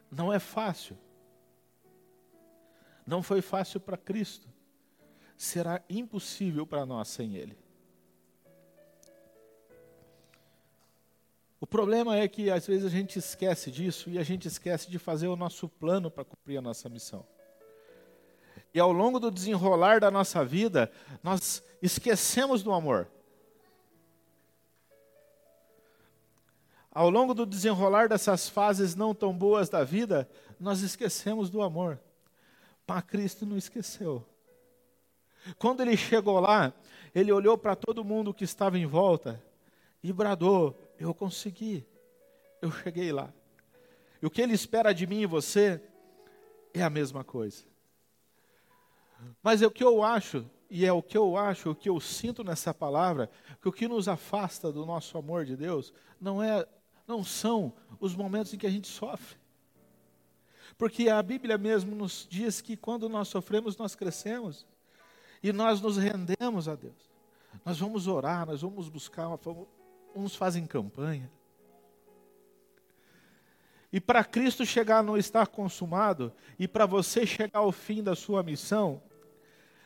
Não 0.10 0.34
é 0.34 0.39
fácil. 0.39 0.97
Não 3.06 3.21
foi 3.21 3.43
fácil 3.43 3.80
para 3.80 3.95
Cristo. 3.95 4.47
Será 5.38 5.84
impossível 5.88 6.65
para 6.65 6.84
nós 6.84 7.10
sem 7.10 7.36
Ele. 7.36 7.56
O 11.60 11.65
problema 11.65 12.15
é 12.17 12.28
que 12.28 12.52
às 12.52 12.67
vezes 12.67 12.86
a 12.86 12.89
gente 12.89 13.17
esquece 13.17 13.72
disso 13.72 14.10
e 14.10 14.20
a 14.20 14.24
gente 14.24 14.48
esquece 14.48 14.89
de 14.89 15.00
fazer 15.00 15.28
o 15.28 15.36
nosso 15.36 15.67
plano 15.67 16.12
para 16.12 16.24
cumprir 16.24 16.58
a 16.58 16.62
nossa 16.62 16.88
missão. 16.88 17.26
E 18.74 18.80
ao 18.80 18.91
longo 18.91 19.20
do 19.20 19.32
desenrolar 19.32 20.00
da 20.00 20.12
nossa 20.12 20.46
vida, 20.46 20.91
nós 21.24 21.63
esquecemos 21.82 22.62
do 22.62 22.72
amor. 22.72 23.08
Ao 26.91 27.10
longo 27.10 27.34
do 27.34 27.46
desenrolar 27.46 28.08
dessas 28.10 28.48
fases 28.48 28.96
não 28.96 29.13
tão 29.13 29.36
boas 29.36 29.67
da 29.70 29.84
vida, 29.84 30.30
nós 30.60 30.82
esquecemos 30.82 31.50
do 31.50 31.62
amor. 31.62 32.00
Mas 32.86 33.04
Cristo 33.04 33.46
não 33.46 33.58
esqueceu. 33.58 34.24
Quando 35.58 35.82
ele 35.82 35.98
chegou 35.98 36.39
lá, 36.39 36.74
ele 37.13 37.32
olhou 37.32 37.58
para 37.58 37.76
todo 37.76 38.04
mundo 38.04 38.34
que 38.34 38.43
estava 38.43 38.78
em 38.78 38.86
volta 38.86 39.43
e 40.04 40.12
bradou: 40.13 40.78
Eu 41.00 41.14
consegui, 41.14 41.86
eu 42.62 42.72
cheguei 42.72 43.12
lá. 43.12 43.34
E 44.22 44.26
o 44.26 44.30
que 44.30 44.42
ele 44.42 44.54
espera 44.54 44.94
de 44.94 45.06
mim 45.06 45.22
e 45.22 45.26
você 45.26 45.82
é 46.74 46.82
a 46.82 46.90
mesma 46.90 47.24
coisa. 47.24 47.64
Mas 49.42 49.62
é 49.62 49.68
o 49.68 49.72
que 49.72 49.84
eu 49.84 50.04
acho, 50.04 50.46
e 50.70 50.86
é 50.86 50.92
o 50.92 51.02
que 51.02 51.18
eu 51.18 51.38
acho, 51.38 51.72
o 51.72 51.76
que 51.76 51.90
eu 51.90 52.00
sinto 52.00 52.44
nessa 52.44 52.74
palavra, 52.74 53.30
que 53.62 53.70
o 53.70 53.72
que 53.72 53.88
nos 53.88 54.08
afasta 54.08 54.72
do 54.72 54.86
nosso 54.86 55.18
amor 55.18 55.46
de 55.46 55.56
Deus 55.56 55.94
não 56.20 56.42
é 56.42 56.68
não 57.08 57.24
são 57.24 57.74
os 58.02 58.14
momentos 58.14 58.54
em 58.54 58.58
que 58.58 58.68
a 58.68 58.70
gente 58.70 58.88
sofre. 58.88 59.38
Porque 60.78 61.08
a 61.10 61.24
Bíblia 61.24 61.58
mesmo 61.58 61.96
nos 61.96 62.28
diz 62.30 62.60
que 62.60 62.76
quando 62.76 63.08
nós 63.08 63.30
sofremos, 63.30 63.78
nós 63.78 63.96
crescemos. 63.96 64.68
E 65.42 65.54
nós 65.54 65.80
nos 65.80 65.98
rendemos 65.98 66.68
a 66.68 66.76
Deus. 66.76 67.10
Nós 67.66 67.80
vamos 67.80 68.08
orar, 68.08 68.46
nós 68.46 68.62
vamos 68.62 68.90
buscar, 68.90 69.30
uns 70.15 70.36
fazem 70.36 70.65
campanha. 70.65 71.32
E 73.91 74.02
para 74.02 74.24
Cristo 74.24 74.65
chegar 74.65 75.02
não 75.02 75.17
estar 75.17 75.48
consumado, 75.48 76.34
e 76.60 76.67
para 76.67 76.86
você 76.86 77.26
chegar 77.26 77.60
ao 77.60 77.72
fim 77.72 78.04
da 78.04 78.15
sua 78.15 78.43
missão, 78.43 79.02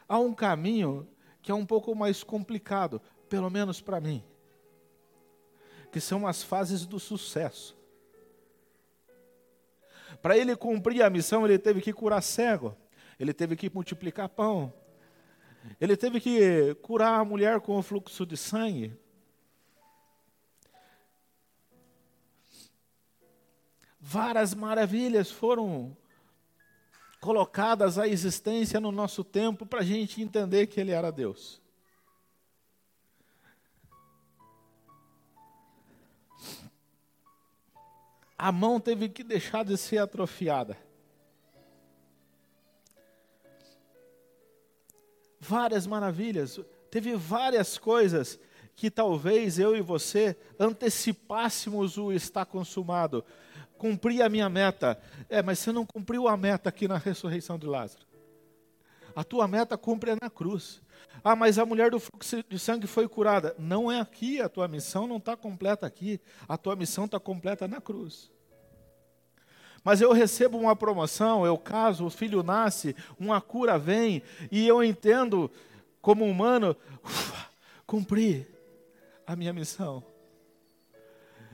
há 0.08 0.18
um 0.18 0.34
caminho 0.34 1.08
que 1.42 1.52
é 1.52 1.56
um 1.56 1.66
pouco 1.66 1.96
mais 1.96 2.24
complicado, 2.24 3.02
pelo 3.30 3.50
menos 3.50 3.82
para 3.82 4.00
mim 4.00 4.24
que 5.92 6.00
são 6.00 6.26
as 6.26 6.42
fases 6.42 6.86
do 6.86 7.00
sucesso. 7.00 7.78
Para 10.22 10.38
ele 10.38 10.56
cumprir 10.56 11.04
a 11.04 11.10
missão, 11.10 11.46
ele 11.46 11.60
teve 11.60 11.82
que 11.82 11.92
curar 11.92 12.22
cego, 12.24 12.76
ele 13.20 13.34
teve 13.34 13.56
que 13.56 13.70
multiplicar 13.70 14.30
pão, 14.30 14.74
ele 15.80 15.98
teve 15.98 16.20
que 16.20 16.76
curar 16.82 17.20
a 17.20 17.26
mulher 17.26 17.60
com 17.60 17.78
o 17.78 17.82
fluxo 17.82 18.26
de 18.26 18.38
sangue. 18.38 18.98
Várias 24.12 24.54
maravilhas 24.54 25.32
foram 25.32 25.96
colocadas 27.22 27.98
à 27.98 28.10
existência 28.10 28.78
no 28.78 28.92
nosso 28.92 29.24
tempo 29.24 29.66
para 29.66 29.80
a 29.80 29.84
gente 29.86 30.22
entender 30.22 30.68
que 30.68 30.82
Ele 30.82 30.92
era 30.92 31.10
Deus. 31.12 31.62
a 38.38 38.52
mão 38.52 38.80
teve 38.80 39.08
que 39.08 39.24
deixar 39.24 39.64
de 39.64 39.78
ser 39.78 40.00
atrofiada. 40.00 40.76
Várias 45.40 45.86
maravilhas, 45.86 46.60
teve 46.90 47.16
várias 47.16 47.78
coisas 47.78 48.40
que 48.76 48.90
talvez 48.90 49.60
eu 49.60 49.76
e 49.76 49.82
você 49.82 50.36
antecipássemos 50.60 52.00
o 52.00 52.12
está 52.12 52.44
consumado. 52.44 53.24
Cumpri 53.82 54.22
a 54.22 54.30
minha 54.30 54.48
meta. 54.48 55.02
É, 55.28 55.42
mas 55.42 55.58
você 55.58 55.72
não 55.72 55.88
cumpriu 55.88 56.28
a 56.28 56.38
meta 56.38 56.70
aqui 56.70 56.88
na 56.88 57.00
ressurreição 57.00 57.58
de 57.58 57.66
Lázaro. 57.66 58.06
A 59.16 59.24
tua 59.24 59.48
meta 59.48 59.76
cumpre 59.76 60.16
na 60.22 60.30
cruz. 60.30 60.84
Ah, 61.24 61.36
mas 61.36 61.58
a 61.58 61.66
mulher 61.66 61.90
do 61.90 62.00
fluxo 62.00 62.44
de 62.48 62.60
sangue 62.60 62.86
foi 62.86 63.08
curada. 63.08 63.56
Não 63.58 63.92
é 63.92 64.00
aqui, 64.00 64.40
a 64.40 64.48
tua 64.48 64.68
missão 64.68 65.08
não 65.08 65.18
está 65.18 65.36
completa 65.36 65.88
aqui. 65.88 66.22
A 66.48 66.60
tua 66.60 66.76
missão 66.76 67.06
está 67.06 67.20
completa 67.20 67.68
na 67.68 67.82
cruz. 67.82 68.30
Mas 69.84 70.00
eu 70.00 70.12
recebo 70.12 70.60
uma 70.60 70.76
promoção, 70.76 71.44
eu 71.44 71.58
caso, 71.58 72.06
o 72.06 72.12
filho 72.12 72.44
nasce, 72.44 72.96
uma 73.20 73.42
cura 73.42 73.80
vem, 73.80 74.22
e 74.52 74.68
eu 74.68 74.84
entendo, 74.84 75.50
como 76.00 76.24
humano, 76.24 76.78
ufa, 77.04 77.50
cumpri 77.88 78.48
a 79.26 79.36
minha 79.36 79.52
missão. 79.52 80.04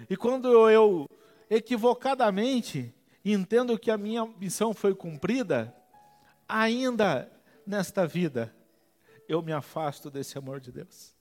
E 0.09 0.17
quando 0.17 0.69
eu 0.69 1.07
equivocadamente 1.49 2.93
entendo 3.23 3.77
que 3.77 3.91
a 3.91 3.97
minha 3.97 4.25
missão 4.25 4.73
foi 4.73 4.95
cumprida, 4.95 5.75
ainda 6.47 7.31
nesta 7.65 8.07
vida, 8.07 8.55
eu 9.27 9.41
me 9.41 9.51
afasto 9.51 10.09
desse 10.09 10.37
amor 10.37 10.59
de 10.59 10.71
Deus. 10.71 11.15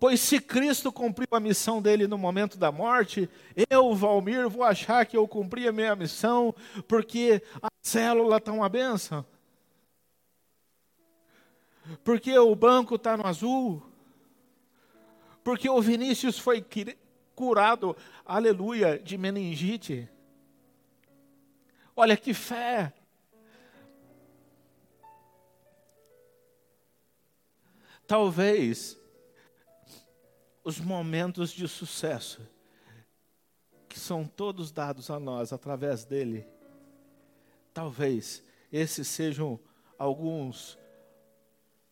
Pois 0.00 0.20
se 0.20 0.40
Cristo 0.40 0.92
cumpriu 0.92 1.28
a 1.32 1.40
missão 1.40 1.82
dele 1.82 2.06
no 2.06 2.16
momento 2.16 2.56
da 2.56 2.70
morte, 2.70 3.28
eu, 3.68 3.94
Valmir, 3.94 4.48
vou 4.48 4.62
achar 4.62 5.04
que 5.04 5.16
eu 5.16 5.26
cumpri 5.26 5.66
a 5.66 5.72
minha 5.72 5.94
missão, 5.96 6.54
porque 6.86 7.42
a 7.60 7.68
célula 7.82 8.36
está 8.36 8.52
uma 8.52 8.68
benção. 8.68 9.26
Porque 12.04 12.36
o 12.38 12.54
banco 12.54 12.94
está 12.94 13.16
no 13.16 13.26
azul. 13.26 13.82
Porque 15.42 15.68
o 15.68 15.80
Vinícius 15.80 16.38
foi 16.38 16.60
curado, 17.38 17.96
aleluia, 18.26 18.98
de 18.98 19.16
meningite. 19.16 20.10
Olha 21.94 22.16
que 22.16 22.34
fé. 22.34 22.92
Talvez 28.08 28.98
os 30.64 30.80
momentos 30.80 31.52
de 31.52 31.68
sucesso, 31.68 32.40
que 33.88 34.00
são 34.00 34.26
todos 34.26 34.72
dados 34.72 35.08
a 35.08 35.20
nós 35.20 35.52
através 35.52 36.04
dele, 36.04 36.44
talvez 37.72 38.42
esses 38.72 39.06
sejam 39.06 39.60
alguns 39.96 40.76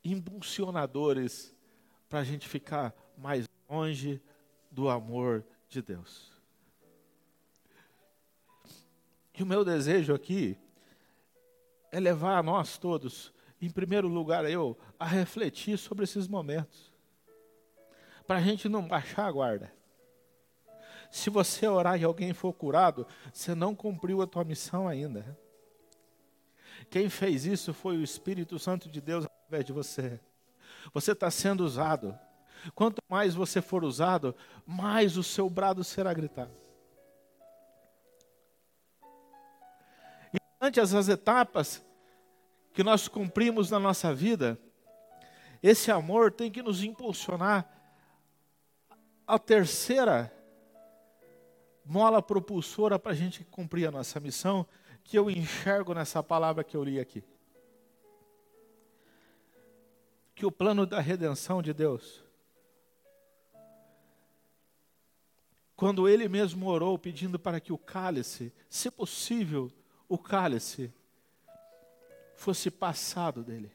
impulsionadores 0.05 1.55
para 2.09 2.19
a 2.19 2.25
gente 2.25 2.49
ficar 2.49 2.93
mais 3.17 3.47
longe 3.69 4.21
do 4.77 4.91
amor 4.91 5.43
de 5.69 5.81
Deus. 5.81 6.31
E 9.35 9.43
o 9.43 9.47
meu 9.47 9.65
desejo 9.65 10.15
aqui 10.15 10.59
é 11.91 11.99
levar 11.99 12.37
a 12.37 12.43
nós 12.43 12.77
todos, 12.77 13.33
em 13.61 13.71
primeiro 13.71 14.07
lugar 14.07 14.45
eu, 14.45 14.79
a 14.99 15.07
refletir 15.07 15.79
sobre 15.79 16.05
esses 16.05 16.29
momentos 16.29 16.95
para 18.27 18.39
a 18.39 18.43
gente 18.43 18.69
não 18.69 18.87
baixar 18.87 19.27
a 19.27 19.33
guarda. 19.33 19.73
Se 21.11 21.31
você 21.31 21.67
orar 21.67 21.99
e 22.01 22.05
alguém 22.05 22.35
for 22.35 22.53
curado, 22.53 23.07
você 23.33 23.55
não 23.55 23.75
cumpriu 23.75 24.21
a 24.21 24.27
tua 24.27 24.45
missão 24.45 24.89
ainda. 24.89 25.39
Quem 26.91 27.09
fez 27.09 27.47
isso 27.47 27.73
foi 27.73 27.97
o 27.97 28.03
Espírito 28.03 28.59
Santo 28.59 28.89
de 28.89 29.01
Deus 29.01 29.25
através 29.25 29.65
de 29.65 29.73
você. 29.73 30.21
Você 30.93 31.13
está 31.13 31.31
sendo 31.31 31.65
usado. 31.65 32.19
Quanto 32.75 33.03
mais 33.09 33.35
você 33.35 33.61
for 33.63 33.85
usado, 33.85 34.35
mais 34.67 35.17
o 35.17 35.23
seu 35.23 35.49
brado 35.49 35.83
será 35.85 36.13
gritado. 36.13 36.53
E 40.33 40.39
durante 40.59 40.81
as 40.81 41.09
etapas 41.09 41.85
que 42.73 42.83
nós 42.83 43.09
cumprimos 43.09 43.71
na 43.71 43.79
nossa 43.79 44.15
vida, 44.15 44.59
esse 45.63 45.91
amor 45.91 46.31
tem 46.31 46.51
que 46.51 46.63
nos 46.63 46.83
impulsionar 46.83 47.67
a 49.27 49.39
terceira 49.39 50.33
mola 51.87 52.21
propulsora 52.21 52.99
para 52.99 53.13
a 53.13 53.15
gente 53.15 53.45
cumprir 53.45 53.87
a 53.87 53.91
nossa 53.93 54.19
missão, 54.19 54.67
que 55.05 55.17
eu 55.17 55.31
enxergo 55.31 55.95
nessa 55.95 56.23
palavra 56.23 56.65
que 56.65 56.77
eu 56.77 56.83
li 56.83 56.99
aqui. 56.99 57.23
Que 60.35 60.45
o 60.45 60.51
plano 60.53 60.85
da 60.85 61.01
redenção 61.01 61.63
de 61.63 61.73
Deus, 61.73 62.26
quando 65.77 66.09
ele 66.09 66.29
mesmo 66.29 66.67
orou 66.67 66.99
pedindo 66.99 67.39
para 67.39 67.61
que 67.61 67.73
o 67.73 67.79
cálice, 67.79 68.53
se 68.69 68.91
possível, 68.91 69.71
o 70.09 70.17
cálice, 70.17 70.93
fosse 72.35 72.71
passado 72.71 73.45
dele, 73.45 73.71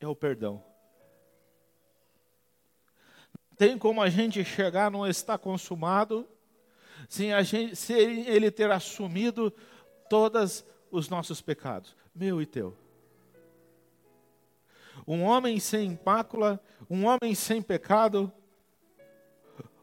é 0.00 0.06
o 0.06 0.14
perdão 0.14 0.64
tem 3.58 3.76
como 3.76 4.00
a 4.00 4.08
gente 4.08 4.44
chegar 4.44 4.88
não 4.88 5.04
está 5.04 5.36
consumado 5.36 6.26
sem, 7.08 7.32
a 7.32 7.42
gente, 7.42 7.74
sem 7.74 8.26
ele 8.28 8.50
ter 8.50 8.70
assumido 8.70 9.52
todos 10.08 10.64
os 10.90 11.08
nossos 11.08 11.40
pecados, 11.40 11.94
meu 12.14 12.40
e 12.40 12.46
teu. 12.46 12.76
Um 15.06 15.22
homem 15.22 15.58
sem 15.58 15.98
mácula, 16.04 16.60
um 16.88 17.04
homem 17.06 17.34
sem 17.34 17.60
pecado, 17.60 18.32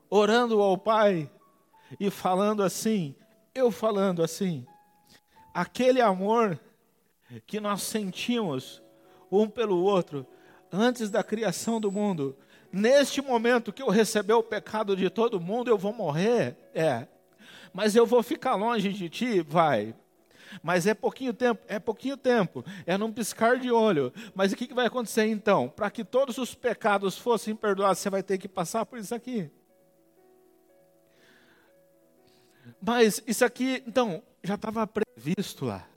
orando 0.09 0.61
ao 0.61 0.77
Pai 0.77 1.29
e 1.99 2.09
falando 2.09 2.63
assim, 2.63 3.15
eu 3.53 3.71
falando 3.71 4.23
assim, 4.23 4.65
aquele 5.53 6.01
amor 6.01 6.59
que 7.45 7.59
nós 7.59 7.83
sentimos 7.83 8.81
um 9.31 9.47
pelo 9.47 9.81
outro 9.81 10.25
antes 10.71 11.09
da 11.09 11.23
criação 11.23 11.79
do 11.79 11.91
mundo, 11.91 12.35
neste 12.71 13.21
momento 13.21 13.71
que 13.71 13.81
eu 13.81 13.89
receber 13.89 14.33
o 14.33 14.43
pecado 14.43 14.95
de 14.95 15.09
todo 15.09 15.39
mundo, 15.39 15.69
eu 15.69 15.77
vou 15.77 15.93
morrer? 15.93 16.55
É. 16.73 17.07
Mas 17.73 17.95
eu 17.95 18.05
vou 18.05 18.21
ficar 18.21 18.55
longe 18.55 18.91
de 18.91 19.09
ti? 19.09 19.41
Vai. 19.41 19.95
Mas 20.61 20.87
é 20.87 20.93
pouquinho 20.93 21.33
tempo, 21.33 21.61
é 21.67 21.79
pouquinho 21.79 22.15
tempo, 22.15 22.63
é 22.85 22.97
num 22.97 23.11
piscar 23.11 23.57
de 23.57 23.71
olho. 23.71 24.13
Mas 24.33 24.51
o 24.51 24.55
que, 24.55 24.67
que 24.67 24.73
vai 24.73 24.85
acontecer 24.85 25.25
então? 25.25 25.69
Para 25.69 25.89
que 25.89 26.03
todos 26.03 26.37
os 26.37 26.53
pecados 26.53 27.17
fossem 27.17 27.55
perdoados, 27.55 27.99
você 27.99 28.09
vai 28.09 28.23
ter 28.23 28.37
que 28.37 28.47
passar 28.47 28.85
por 28.85 28.99
isso 28.99 29.13
aqui. 29.13 29.49
Mas 32.85 33.23
isso 33.25 33.43
aqui, 33.43 33.81
então, 33.87 34.21
já 34.43 34.53
estava 34.53 34.85
previsto 34.85 35.65
lá. 35.65 35.87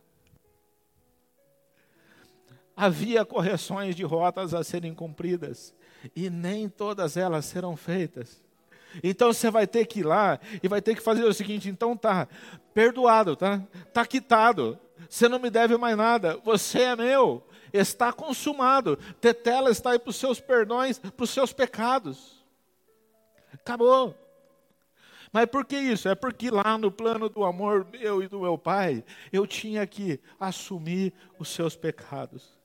Havia 2.74 3.26
correções 3.26 3.94
de 3.94 4.04
rotas 4.04 4.54
a 4.54 4.64
serem 4.64 4.94
cumpridas 4.94 5.74
e 6.16 6.30
nem 6.30 6.66
todas 6.66 7.16
elas 7.18 7.44
serão 7.44 7.76
feitas. 7.76 8.40
Então 9.02 9.32
você 9.32 9.50
vai 9.50 9.66
ter 9.66 9.84
que 9.84 10.00
ir 10.00 10.04
lá 10.04 10.40
e 10.62 10.68
vai 10.68 10.80
ter 10.80 10.94
que 10.94 11.02
fazer 11.02 11.24
o 11.24 11.34
seguinte: 11.34 11.68
então 11.68 11.94
tá, 11.94 12.26
perdoado, 12.72 13.36
tá? 13.36 13.62
Tá 13.92 14.06
quitado. 14.06 14.78
Você 15.10 15.28
não 15.28 15.38
me 15.38 15.50
deve 15.50 15.76
mais 15.76 15.96
nada. 15.96 16.38
Você 16.42 16.80
é 16.80 16.96
meu. 16.96 17.46
Está 17.70 18.14
consumado. 18.14 18.96
Tetela 19.20 19.70
está 19.70 19.90
aí 19.90 19.98
para 19.98 20.10
os 20.10 20.16
seus 20.16 20.40
perdões, 20.40 20.98
para 20.98 21.24
os 21.24 21.30
seus 21.30 21.52
pecados. 21.52 22.42
Acabou. 23.52 24.16
Mas 25.32 25.46
por 25.46 25.64
que 25.64 25.76
isso? 25.76 26.08
É 26.08 26.14
porque 26.14 26.50
lá 26.50 26.78
no 26.78 26.90
plano 26.90 27.28
do 27.28 27.44
amor 27.44 27.86
meu 27.90 28.22
e 28.22 28.28
do 28.28 28.40
meu 28.40 28.56
pai, 28.56 29.04
eu 29.32 29.46
tinha 29.46 29.86
que 29.86 30.20
assumir 30.38 31.12
os 31.38 31.48
seus 31.48 31.76
pecados. 31.76 32.58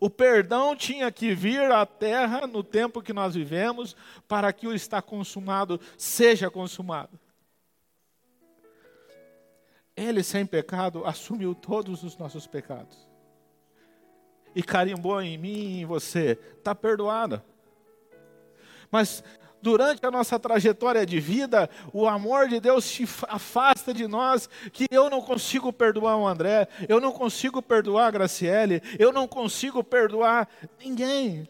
O 0.00 0.10
perdão 0.10 0.76
tinha 0.76 1.10
que 1.10 1.34
vir 1.34 1.70
à 1.72 1.86
terra 1.86 2.46
no 2.46 2.62
tempo 2.62 3.02
que 3.02 3.12
nós 3.12 3.34
vivemos, 3.34 3.96
para 4.26 4.52
que 4.52 4.66
o 4.66 4.74
está 4.74 5.00
consumado 5.00 5.80
seja 5.96 6.50
consumado. 6.50 7.18
Ele, 9.96 10.22
sem 10.22 10.46
pecado, 10.46 11.04
assumiu 11.04 11.54
todos 11.54 12.04
os 12.04 12.16
nossos 12.16 12.46
pecados. 12.46 13.08
E 14.54 14.62
carimbou 14.62 15.20
em 15.20 15.36
mim 15.36 15.58
e 15.58 15.80
em 15.80 15.86
você. 15.86 16.38
Está 16.56 16.74
perdoado. 16.74 17.42
Mas 18.90 19.24
durante 19.60 20.04
a 20.04 20.10
nossa 20.10 20.38
trajetória 20.38 21.04
de 21.04 21.20
vida, 21.20 21.68
o 21.92 22.06
amor 22.08 22.48
de 22.48 22.60
Deus 22.60 22.84
se 22.84 23.04
afasta 23.28 23.92
de 23.92 24.06
nós, 24.06 24.48
que 24.72 24.86
eu 24.90 25.10
não 25.10 25.20
consigo 25.20 25.72
perdoar 25.72 26.16
o 26.16 26.26
André, 26.26 26.68
eu 26.88 27.00
não 27.00 27.12
consigo 27.12 27.62
perdoar 27.62 28.06
a 28.06 28.10
Graciele, 28.10 28.82
eu 28.98 29.12
não 29.12 29.26
consigo 29.26 29.82
perdoar 29.82 30.48
ninguém. 30.78 31.48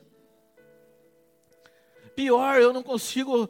Pior, 2.14 2.61
eu 2.61 2.73
não 2.73 2.83
consigo 2.83 3.49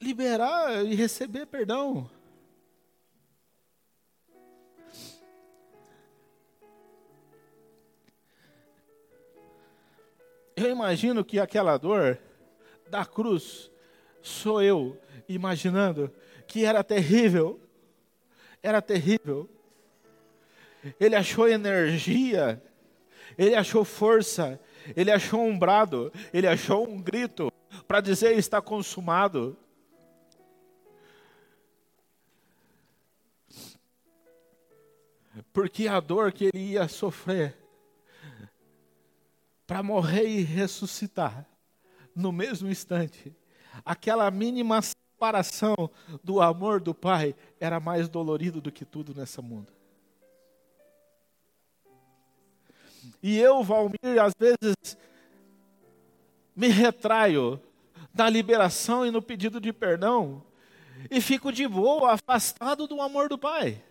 liberar 0.00 0.84
e 0.84 0.94
receber 0.94 1.46
perdão. 1.46 2.10
Eu 10.56 10.70
imagino 10.70 11.24
que 11.24 11.40
aquela 11.40 11.76
dor 11.76 12.18
da 12.92 13.06
cruz 13.06 13.70
sou 14.20 14.60
eu 14.60 15.00
imaginando 15.26 16.12
que 16.46 16.62
era 16.66 16.84
terrível. 16.84 17.58
Era 18.62 18.82
terrível. 18.82 19.48
Ele 21.00 21.16
achou 21.16 21.48
energia, 21.48 22.62
ele 23.38 23.54
achou 23.54 23.82
força, 23.82 24.60
ele 24.94 25.10
achou 25.10 25.42
um 25.42 25.58
brado, 25.58 26.12
ele 26.34 26.46
achou 26.46 26.86
um 26.86 27.00
grito 27.00 27.50
para 27.88 28.00
dizer 28.02 28.36
está 28.36 28.60
consumado. 28.60 29.56
Porque 35.50 35.88
a 35.88 35.98
dor 35.98 36.30
que 36.30 36.50
ele 36.52 36.72
ia 36.72 36.88
sofrer 36.88 37.56
para 39.66 39.82
morrer 39.82 40.26
e 40.26 40.42
ressuscitar 40.42 41.46
no 42.14 42.32
mesmo 42.32 42.68
instante, 42.70 43.34
aquela 43.84 44.30
mínima 44.30 44.80
separação 44.82 45.74
do 46.22 46.40
amor 46.40 46.80
do 46.80 46.94
Pai 46.94 47.34
era 47.60 47.78
mais 47.78 48.08
dolorido 48.08 48.60
do 48.60 48.72
que 48.72 48.84
tudo 48.84 49.14
nessa 49.14 49.40
mundo. 49.40 49.72
E 53.22 53.38
eu, 53.38 53.62
Valmir, 53.62 54.20
às 54.20 54.32
vezes 54.38 54.96
me 56.54 56.68
retraio 56.68 57.60
na 58.12 58.28
liberação 58.28 59.06
e 59.06 59.10
no 59.10 59.22
pedido 59.22 59.60
de 59.60 59.72
perdão 59.72 60.42
e 61.10 61.20
fico 61.20 61.52
de 61.52 61.66
boa, 61.66 62.12
afastado 62.12 62.86
do 62.86 63.00
amor 63.00 63.28
do 63.28 63.38
Pai. 63.38 63.82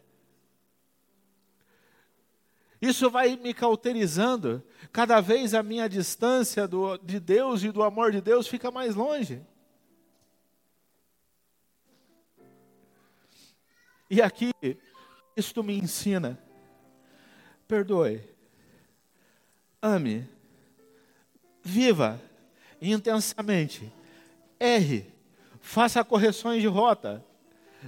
Isso 2.82 3.12
vai 3.12 3.36
me 3.36 3.54
cauterizando, 3.54 4.64
cada 4.92 5.22
vez 5.22 5.54
a 5.54 5.62
minha 5.62 5.88
distância 5.88 6.68
do, 6.68 6.98
de 6.98 7.20
Deus 7.20 7.62
e 7.64 7.72
do 7.72 7.84
amor 7.84 8.12
de 8.12 8.20
Deus 8.20 8.48
fica 8.48 8.72
mais 8.72 8.96
longe. 8.96 9.40
E 14.10 14.20
aqui, 14.20 14.52
isto 15.38 15.64
me 15.64 15.78
ensina: 15.78 16.42
perdoe, 17.68 18.22
ame, 19.80 20.28
viva 21.62 22.20
intensamente, 22.82 23.94
erre, 24.60 25.14
faça 25.60 26.04
correções 26.04 26.62
de 26.62 26.68
rota, 26.68 27.24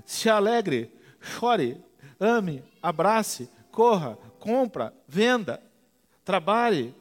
se 0.05 0.29
alegre, 0.29 0.93
chore, 1.19 1.83
ame, 2.19 2.63
abrace, 2.79 3.49
corra, 3.71 4.17
compra, 4.43 4.93
venda, 5.07 5.63
trabalhe, 6.25 6.93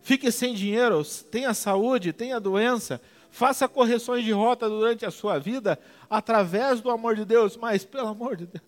fique 0.00 0.32
sem 0.32 0.54
dinheiro, 0.54 1.02
tenha 1.30 1.52
saúde, 1.52 2.12
tenha 2.12 2.40
doença, 2.40 3.00
Faça 3.36 3.68
correções 3.68 4.24
de 4.24 4.32
rota 4.32 4.66
durante 4.66 5.04
a 5.04 5.10
sua 5.10 5.38
vida 5.38 5.78
através 6.08 6.80
do 6.80 6.90
amor 6.90 7.14
de 7.14 7.22
Deus, 7.22 7.54
mas 7.54 7.84
pelo 7.84 8.08
amor 8.08 8.34
de 8.34 8.46
Deus, 8.46 8.64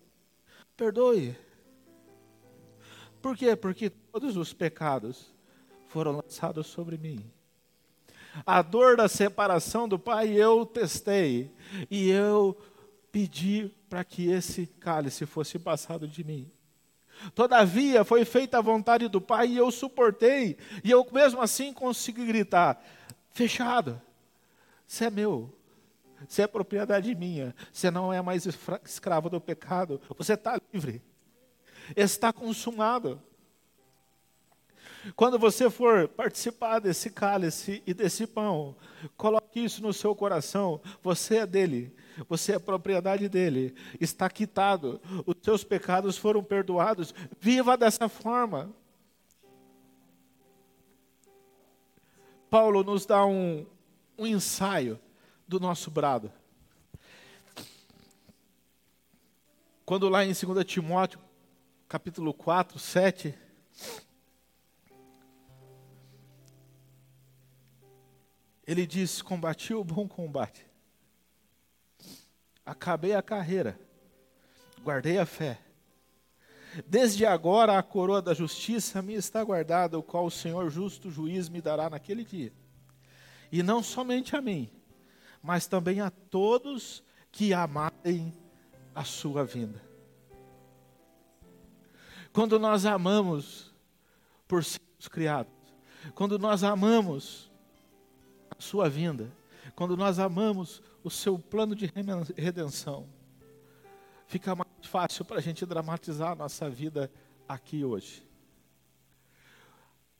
perdoe. 0.77 1.35
Por 3.19 3.35
quê? 3.35 3.55
Porque 3.55 3.89
todos 3.89 4.37
os 4.37 4.53
pecados 4.53 5.33
foram 5.87 6.11
lançados 6.11 6.67
sobre 6.67 6.99
mim. 6.99 7.25
A 8.45 8.61
dor 8.61 8.95
da 8.95 9.07
separação 9.07 9.89
do 9.89 9.97
Pai 9.97 10.33
eu 10.33 10.63
testei 10.67 11.51
e 11.89 12.11
eu 12.11 12.55
pedi 13.11 13.71
para 13.89 14.03
que 14.03 14.29
esse 14.29 14.67
cálice 14.67 15.25
fosse 15.25 15.57
passado 15.57 16.07
de 16.07 16.23
mim. 16.23 16.47
Todavia 17.35 18.03
foi 18.03 18.25
feita 18.25 18.57
a 18.57 18.61
vontade 18.61 19.07
do 19.07 19.19
Pai 19.19 19.47
e 19.47 19.57
eu 19.57 19.71
suportei, 19.71 20.57
e 20.83 20.91
eu 20.91 21.05
mesmo 21.11 21.41
assim 21.41 21.73
consegui 21.73 22.25
gritar: 22.25 22.81
fechado. 23.31 24.01
Você 24.87 25.05
é 25.05 25.09
meu. 25.09 25.53
Você 26.27 26.41
é 26.41 26.47
propriedade 26.47 27.13
minha. 27.15 27.55
Você 27.71 27.89
não 27.89 28.11
é 28.11 28.21
mais 28.21 28.45
escravo 28.83 29.29
do 29.29 29.39
pecado. 29.39 30.01
Você 30.17 30.33
está 30.33 30.59
livre. 30.73 31.01
Está 31.95 32.33
consumado. 32.33 33.21
Quando 35.15 35.39
você 35.39 35.69
for 35.69 36.07
participar 36.07 36.79
desse 36.79 37.09
cálice 37.09 37.81
e 37.85 37.93
desse 37.93 38.27
pão, 38.27 38.75
coloque 39.15 39.63
isso 39.63 39.81
no 39.81 39.93
seu 39.93 40.15
coração. 40.15 40.81
Você 41.01 41.37
é 41.37 41.45
dele, 41.45 41.95
você 42.27 42.53
é 42.53 42.59
propriedade 42.59 43.29
dele, 43.29 43.75
está 43.99 44.29
quitado, 44.29 45.01
os 45.25 45.35
seus 45.41 45.63
pecados 45.63 46.17
foram 46.17 46.43
perdoados. 46.43 47.13
Viva 47.39 47.77
dessa 47.77 48.09
forma. 48.09 48.73
Paulo 52.49 52.83
nos 52.83 53.05
dá 53.05 53.25
um, 53.25 53.65
um 54.17 54.25
ensaio 54.25 54.99
do 55.47 55.59
nosso 55.59 55.91
brado. 55.91 56.31
Quando 59.85 60.09
lá 60.09 60.23
em 60.23 60.33
2 60.33 60.65
Timóteo, 60.65 61.19
capítulo 61.87 62.33
4, 62.33 62.77
7, 62.77 63.35
ele 68.69 68.85
diz: 68.85 69.19
Combati 69.19 69.73
o 69.73 69.83
bom 69.83 70.07
combate, 70.07 70.63
acabei 72.63 73.15
a 73.15 73.21
carreira, 73.21 73.79
guardei 74.83 75.17
a 75.17 75.25
fé. 75.25 75.59
Desde 76.85 77.25
agora 77.25 77.79
a 77.79 77.81
coroa 77.81 78.21
da 78.21 78.31
justiça 78.31 79.01
me 79.01 79.15
está 79.15 79.43
guardada, 79.43 79.97
o 79.97 80.03
qual 80.03 80.27
o 80.27 80.31
Senhor 80.31 80.69
justo 80.69 81.09
juiz 81.09 81.49
me 81.49 81.61
dará 81.61 81.89
naquele 81.89 82.23
dia. 82.23 82.53
E 83.51 83.63
não 83.63 83.81
somente 83.81 84.35
a 84.35 84.41
mim, 84.41 84.69
mas 85.41 85.65
também 85.65 85.99
a 85.99 86.11
todos 86.11 87.03
que 87.31 87.55
amarem 87.55 88.31
a 88.93 89.03
sua 89.03 89.43
vinda. 89.43 89.81
Quando 92.31 92.59
nós 92.59 92.85
amamos 92.85 93.73
por 94.47 94.63
sermos 94.63 95.07
criados, 95.09 95.51
quando 96.13 96.37
nós 96.37 96.63
amamos 96.63 97.48
sua 98.59 98.89
vinda, 98.89 99.31
quando 99.75 99.97
nós 99.97 100.19
amamos 100.19 100.81
o 101.03 101.09
seu 101.09 101.39
plano 101.39 101.73
de 101.73 101.91
redenção, 102.35 103.07
fica 104.27 104.55
mais 104.55 104.69
fácil 104.83 105.25
para 105.25 105.37
a 105.37 105.41
gente 105.41 105.65
dramatizar 105.65 106.33
a 106.33 106.35
nossa 106.35 106.69
vida 106.69 107.11
aqui 107.47 107.83
hoje. 107.83 108.27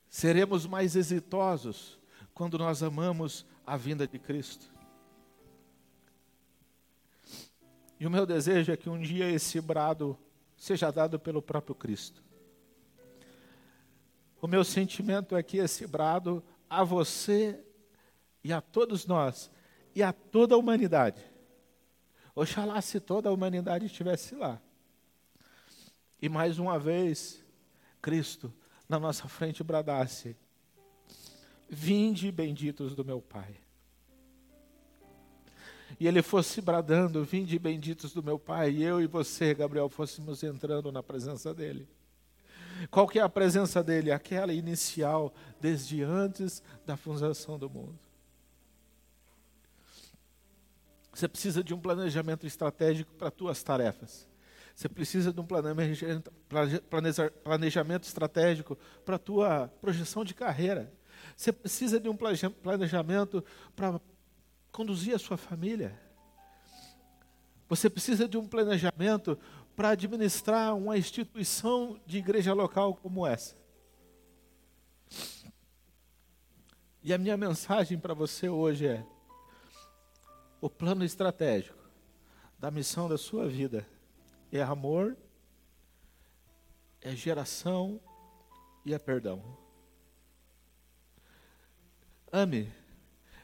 Seremos 0.09 0.65
mais 0.65 0.95
exitosos 0.95 1.99
quando 2.33 2.57
nós 2.57 2.81
amamos 2.81 3.45
a 3.67 3.77
vinda 3.77 4.07
de 4.07 4.17
Cristo. 4.17 4.65
E 7.99 8.07
o 8.07 8.09
meu 8.09 8.25
desejo 8.25 8.71
é 8.71 8.77
que 8.77 8.89
um 8.89 8.99
dia 8.99 9.29
esse 9.29 9.59
brado 9.59 10.17
seja 10.55 10.89
dado 10.89 11.19
pelo 11.19 11.41
próprio 11.41 11.75
Cristo. 11.75 12.23
O 14.41 14.47
meu 14.47 14.63
sentimento 14.63 15.35
é 15.35 15.43
que 15.43 15.57
esse 15.57 15.85
brado 15.85 16.41
a 16.69 16.83
você 16.83 17.61
e 18.43 18.53
a 18.53 18.61
todos 18.61 19.05
nós 19.05 19.51
e 19.95 20.03
a 20.03 20.13
toda 20.13 20.55
a 20.55 20.57
humanidade. 20.57 21.21
Oxalá 22.35 22.81
se 22.81 22.99
toda 22.99 23.29
a 23.29 23.31
humanidade 23.31 23.85
estivesse 23.85 24.35
lá. 24.35 24.61
E 26.21 26.29
mais 26.29 26.59
uma 26.59 26.77
vez, 26.77 27.43
Cristo 28.01 28.53
na 28.87 28.99
nossa 28.99 29.27
frente 29.27 29.63
bradasse: 29.63 30.35
Vinde 31.69 32.31
benditos 32.31 32.95
do 32.95 33.05
meu 33.05 33.21
Pai. 33.21 33.55
E 35.99 36.07
ele 36.07 36.21
fosse 36.21 36.61
bradando: 36.61 37.23
Vinde 37.23 37.57
benditos 37.59 38.13
do 38.13 38.23
meu 38.23 38.39
Pai. 38.39 38.71
E 38.71 38.83
eu 38.83 39.01
e 39.01 39.07
você, 39.07 39.53
Gabriel, 39.53 39.89
fôssemos 39.89 40.43
entrando 40.43 40.91
na 40.91 41.03
presença 41.03 41.53
dele. 41.53 41.87
Qual 42.89 43.07
que 43.07 43.19
é 43.19 43.21
a 43.21 43.29
presença 43.29 43.83
dele? 43.83 44.11
Aquela 44.11 44.53
inicial, 44.53 45.33
desde 45.59 46.01
antes 46.01 46.63
da 46.85 46.95
fundação 46.95 47.59
do 47.59 47.69
mundo. 47.69 48.08
Você 51.19 51.27
precisa 51.27 51.61
de 51.61 51.73
um 51.73 51.79
planejamento 51.81 52.47
estratégico 52.47 53.13
para 53.15 53.29
tuas 53.29 53.61
tarefas. 53.61 54.25
Você 54.73 54.87
precisa 54.87 55.33
de 55.33 55.41
um 55.41 55.45
planejamento, 55.45 56.31
planejamento 57.43 58.03
estratégico 58.05 58.77
para 59.03 59.17
a 59.17 59.19
tua 59.19 59.67
projeção 59.81 60.23
de 60.23 60.33
carreira. 60.33 60.93
Você 61.35 61.51
precisa 61.51 61.99
de 61.99 62.07
um 62.07 62.15
planejamento 62.15 63.43
para 63.75 63.99
conduzir 64.71 65.13
a 65.13 65.19
sua 65.19 65.35
família. 65.35 65.99
Você 67.67 67.89
precisa 67.89 68.25
de 68.25 68.37
um 68.37 68.47
planejamento 68.47 69.37
para 69.75 69.89
administrar 69.89 70.73
uma 70.73 70.97
instituição 70.97 71.99
de 72.05 72.17
igreja 72.17 72.53
local 72.53 72.95
como 72.95 73.27
essa. 73.27 73.57
E 77.03 77.13
a 77.13 77.17
minha 77.17 77.35
mensagem 77.35 77.99
para 77.99 78.13
você 78.13 78.47
hoje 78.47 78.87
é: 78.87 79.05
o 80.61 80.69
plano 80.69 81.03
estratégico 81.03 81.77
da 82.57 82.69
missão 82.69 83.07
da 83.07 83.17
sua 83.17 83.47
vida 83.47 83.87
é 84.51 84.61
amor, 84.61 85.15
é 87.01 87.15
geração 87.15 87.99
e 88.85 88.93
é 88.93 88.99
perdão. 88.99 89.43
Ame. 92.31 92.71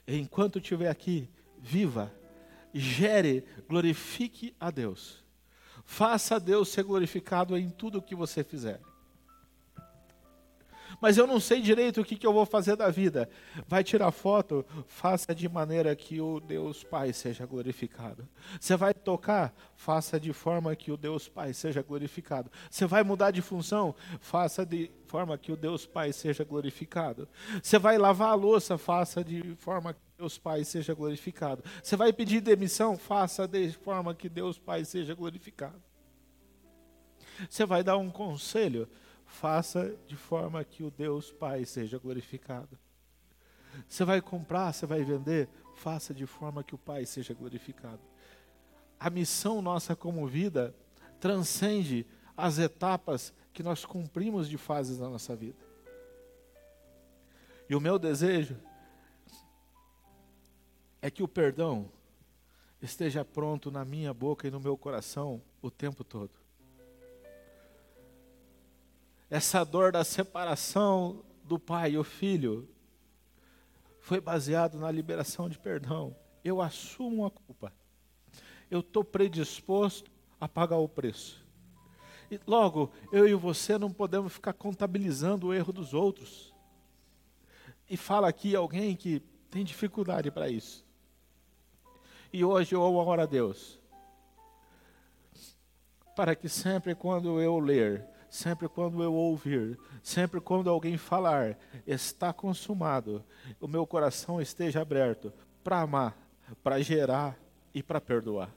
Enquanto 0.08 0.60
estiver 0.60 0.90
aqui, 0.90 1.28
viva, 1.58 2.14
gere, 2.74 3.44
glorifique 3.68 4.56
a 4.60 4.70
Deus. 4.70 5.24
Faça 5.84 6.40
Deus 6.40 6.70
ser 6.70 6.84
glorificado 6.84 7.58
em 7.58 7.70
tudo 7.70 7.98
o 7.98 8.02
que 8.02 8.16
você 8.16 8.44
fizer 8.44 8.80
mas 11.02 11.18
eu 11.18 11.28
não 11.28 11.40
sei 11.40 11.62
direito 11.62 12.02
o 12.02 12.06
que, 12.06 12.16
que 12.16 12.26
eu 12.26 12.34
vou 12.34 12.46
fazer 12.46 12.76
da 12.76 12.90
vida. 12.90 13.30
Vai 13.68 13.84
tirar 13.84 14.12
foto? 14.12 14.66
Faça 14.88 15.34
de 15.34 15.48
maneira 15.48 15.96
que 15.96 16.22
o 16.22 16.40
Deus 16.40 16.84
Pai 16.84 17.14
seja 17.14 17.46
glorificado. 17.46 18.28
Você 18.60 18.76
vai 18.76 18.94
tocar? 18.94 19.54
Faça 19.76 20.20
de 20.20 20.34
forma 20.34 20.76
que 20.76 20.92
o 20.92 20.98
Deus 20.98 21.28
Pai 21.28 21.54
seja 21.54 21.82
glorificado. 21.82 22.52
Você 22.70 22.86
vai 22.86 23.04
mudar 23.04 23.32
de 23.32 23.42
função? 23.42 23.96
Faça 24.20 24.66
de 24.66 24.92
forma 25.08 25.38
que 25.38 25.52
o 25.52 25.58
Deus 25.58 25.86
Pai 25.86 26.12
seja 26.14 26.44
glorificado. 26.44 27.28
Você 27.62 27.78
vai 27.78 27.98
lavar 27.98 28.30
a 28.30 28.36
louça? 28.36 28.78
Faça 28.78 29.24
de 29.24 29.56
forma 29.56 29.94
que 29.94 30.00
Deus 30.18 30.38
Pai 30.38 30.64
seja 30.64 30.94
glorificado. 30.94 31.64
Você 31.84 31.96
vai 31.96 32.14
pedir 32.14 32.42
demissão? 32.42 32.98
Faça 32.98 33.48
de 33.48 33.72
forma 33.72 34.14
que 34.14 34.30
Deus 34.30 34.58
Pai 34.58 34.86
seja 34.86 35.14
glorificado. 35.14 35.82
Você 37.50 37.66
vai 37.66 37.84
dar 37.84 37.98
um 37.98 38.10
conselho? 38.10 38.88
Faça 39.36 39.96
de 40.08 40.16
forma 40.16 40.64
que 40.64 40.84
o 40.84 40.90
Deus 40.90 41.32
Pai 41.32 41.66
seja 41.66 42.00
glorificado. 42.00 42.80
Você 43.88 44.06
vai 44.06 44.22
comprar, 44.22 44.72
você 44.72 44.86
vai 44.86 45.04
vender, 45.04 45.50
faça 45.76 46.14
de 46.14 46.26
forma 46.26 46.64
que 46.64 46.74
o 46.74 46.78
Pai 46.78 47.06
seja 47.06 47.34
glorificado. 47.34 48.02
A 48.98 49.10
missão 49.10 49.62
nossa 49.62 49.96
como 49.96 50.26
vida 50.26 50.74
transcende 51.20 52.06
as 52.36 52.58
etapas 52.58 53.34
que 53.54 53.62
nós 53.62 53.84
cumprimos 53.84 54.48
de 54.48 54.58
fases 54.58 55.00
na 55.00 55.10
nossa 55.10 55.36
vida. 55.36 55.64
E 57.70 57.76
o 57.76 57.82
meu 57.82 58.00
desejo 58.00 58.58
é 61.02 61.12
que 61.12 61.24
o 61.24 61.28
perdão 61.28 61.92
esteja 62.82 63.26
pronto 63.26 63.70
na 63.70 63.84
minha 63.84 64.14
boca 64.14 64.48
e 64.48 64.52
no 64.52 64.60
meu 64.60 64.78
coração 64.78 65.42
o 65.62 65.70
tempo 65.70 66.04
todo. 66.04 66.45
Essa 69.30 69.64
dor 69.64 69.92
da 69.92 70.04
separação 70.04 71.24
do 71.44 71.58
pai 71.58 71.92
e 71.92 71.98
o 71.98 72.04
filho 72.04 72.68
foi 74.00 74.22
baseado 74.22 74.78
na 74.78 74.92
liberação 74.92 75.50
de 75.50 75.58
perdão. 75.58 76.16
Eu 76.44 76.62
assumo 76.62 77.26
a 77.26 77.32
culpa. 77.32 77.74
Eu 78.70 78.82
estou 78.82 79.04
predisposto 79.04 80.12
a 80.40 80.48
pagar 80.48 80.78
o 80.78 80.88
preço. 80.88 81.44
E 82.30 82.40
logo, 82.46 82.92
eu 83.12 83.28
e 83.28 83.34
você 83.34 83.78
não 83.78 83.92
podemos 83.92 84.34
ficar 84.34 84.54
contabilizando 84.54 85.48
o 85.48 85.54
erro 85.54 85.74
dos 85.74 85.94
outros. 85.94 86.54
E 87.90 87.98
fala 87.98 88.28
aqui 88.28 88.56
alguém 88.56 88.96
que 88.96 89.20
tem 89.50 89.64
dificuldade 89.64 90.30
para 90.32 90.50
isso. 90.50 90.86
E 92.32 92.44
hoje 92.44 92.76
eu 92.76 92.82
oro 92.82 93.22
a 93.22 93.26
Deus 93.26 93.80
para 96.16 96.34
que 96.34 96.48
sempre 96.48 96.96
quando 96.96 97.42
eu 97.42 97.60
ler, 97.60 98.08
sempre 98.36 98.68
quando 98.68 99.02
eu 99.02 99.14
ouvir, 99.14 99.80
sempre 100.04 100.42
quando 100.42 100.70
alguém 100.70 100.98
falar, 100.98 101.58
está 101.88 102.34
consumado, 102.34 103.24
o 103.62 103.68
meu 103.68 103.88
coração 103.88 104.42
esteja 104.42 104.82
aberto 104.82 105.32
para 105.64 105.80
amar, 105.80 106.18
para 106.62 106.82
gerar 106.82 107.40
e 107.74 107.82
para 107.82 108.02
perdoar. 108.02 108.54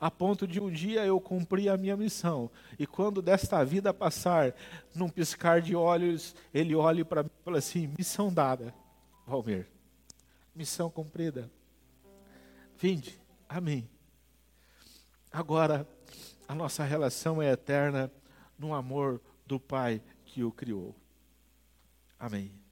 A 0.00 0.10
ponto 0.10 0.44
de 0.44 0.60
um 0.60 0.68
dia 0.68 1.06
eu 1.06 1.20
cumprir 1.20 1.68
a 1.68 1.76
minha 1.76 1.96
missão, 1.96 2.50
e 2.76 2.84
quando 2.84 3.22
desta 3.22 3.64
vida 3.64 3.94
passar, 3.94 4.52
num 4.92 5.08
piscar 5.08 5.62
de 5.62 5.76
olhos, 5.76 6.34
ele 6.52 6.74
olhe 6.74 7.04
para 7.04 7.22
mim 7.22 7.30
e 7.40 7.44
fala 7.44 7.58
assim: 7.58 7.94
missão 7.96 8.32
dada, 8.32 8.74
Valmir, 9.24 9.68
missão 10.52 10.90
cumprida. 10.90 11.48
Vinde 12.76 13.18
a 13.48 13.60
mim. 13.60 13.88
Agora, 15.32 15.88
a 16.48 16.54
nossa 16.56 16.82
relação 16.82 17.40
é 17.40 17.52
eterna 17.52 18.10
no 18.58 18.74
amor 18.74 19.20
do 19.46 19.58
Pai 19.60 20.02
que 20.24 20.42
o 20.42 20.50
criou. 20.50 20.94
Amém. 22.18 22.65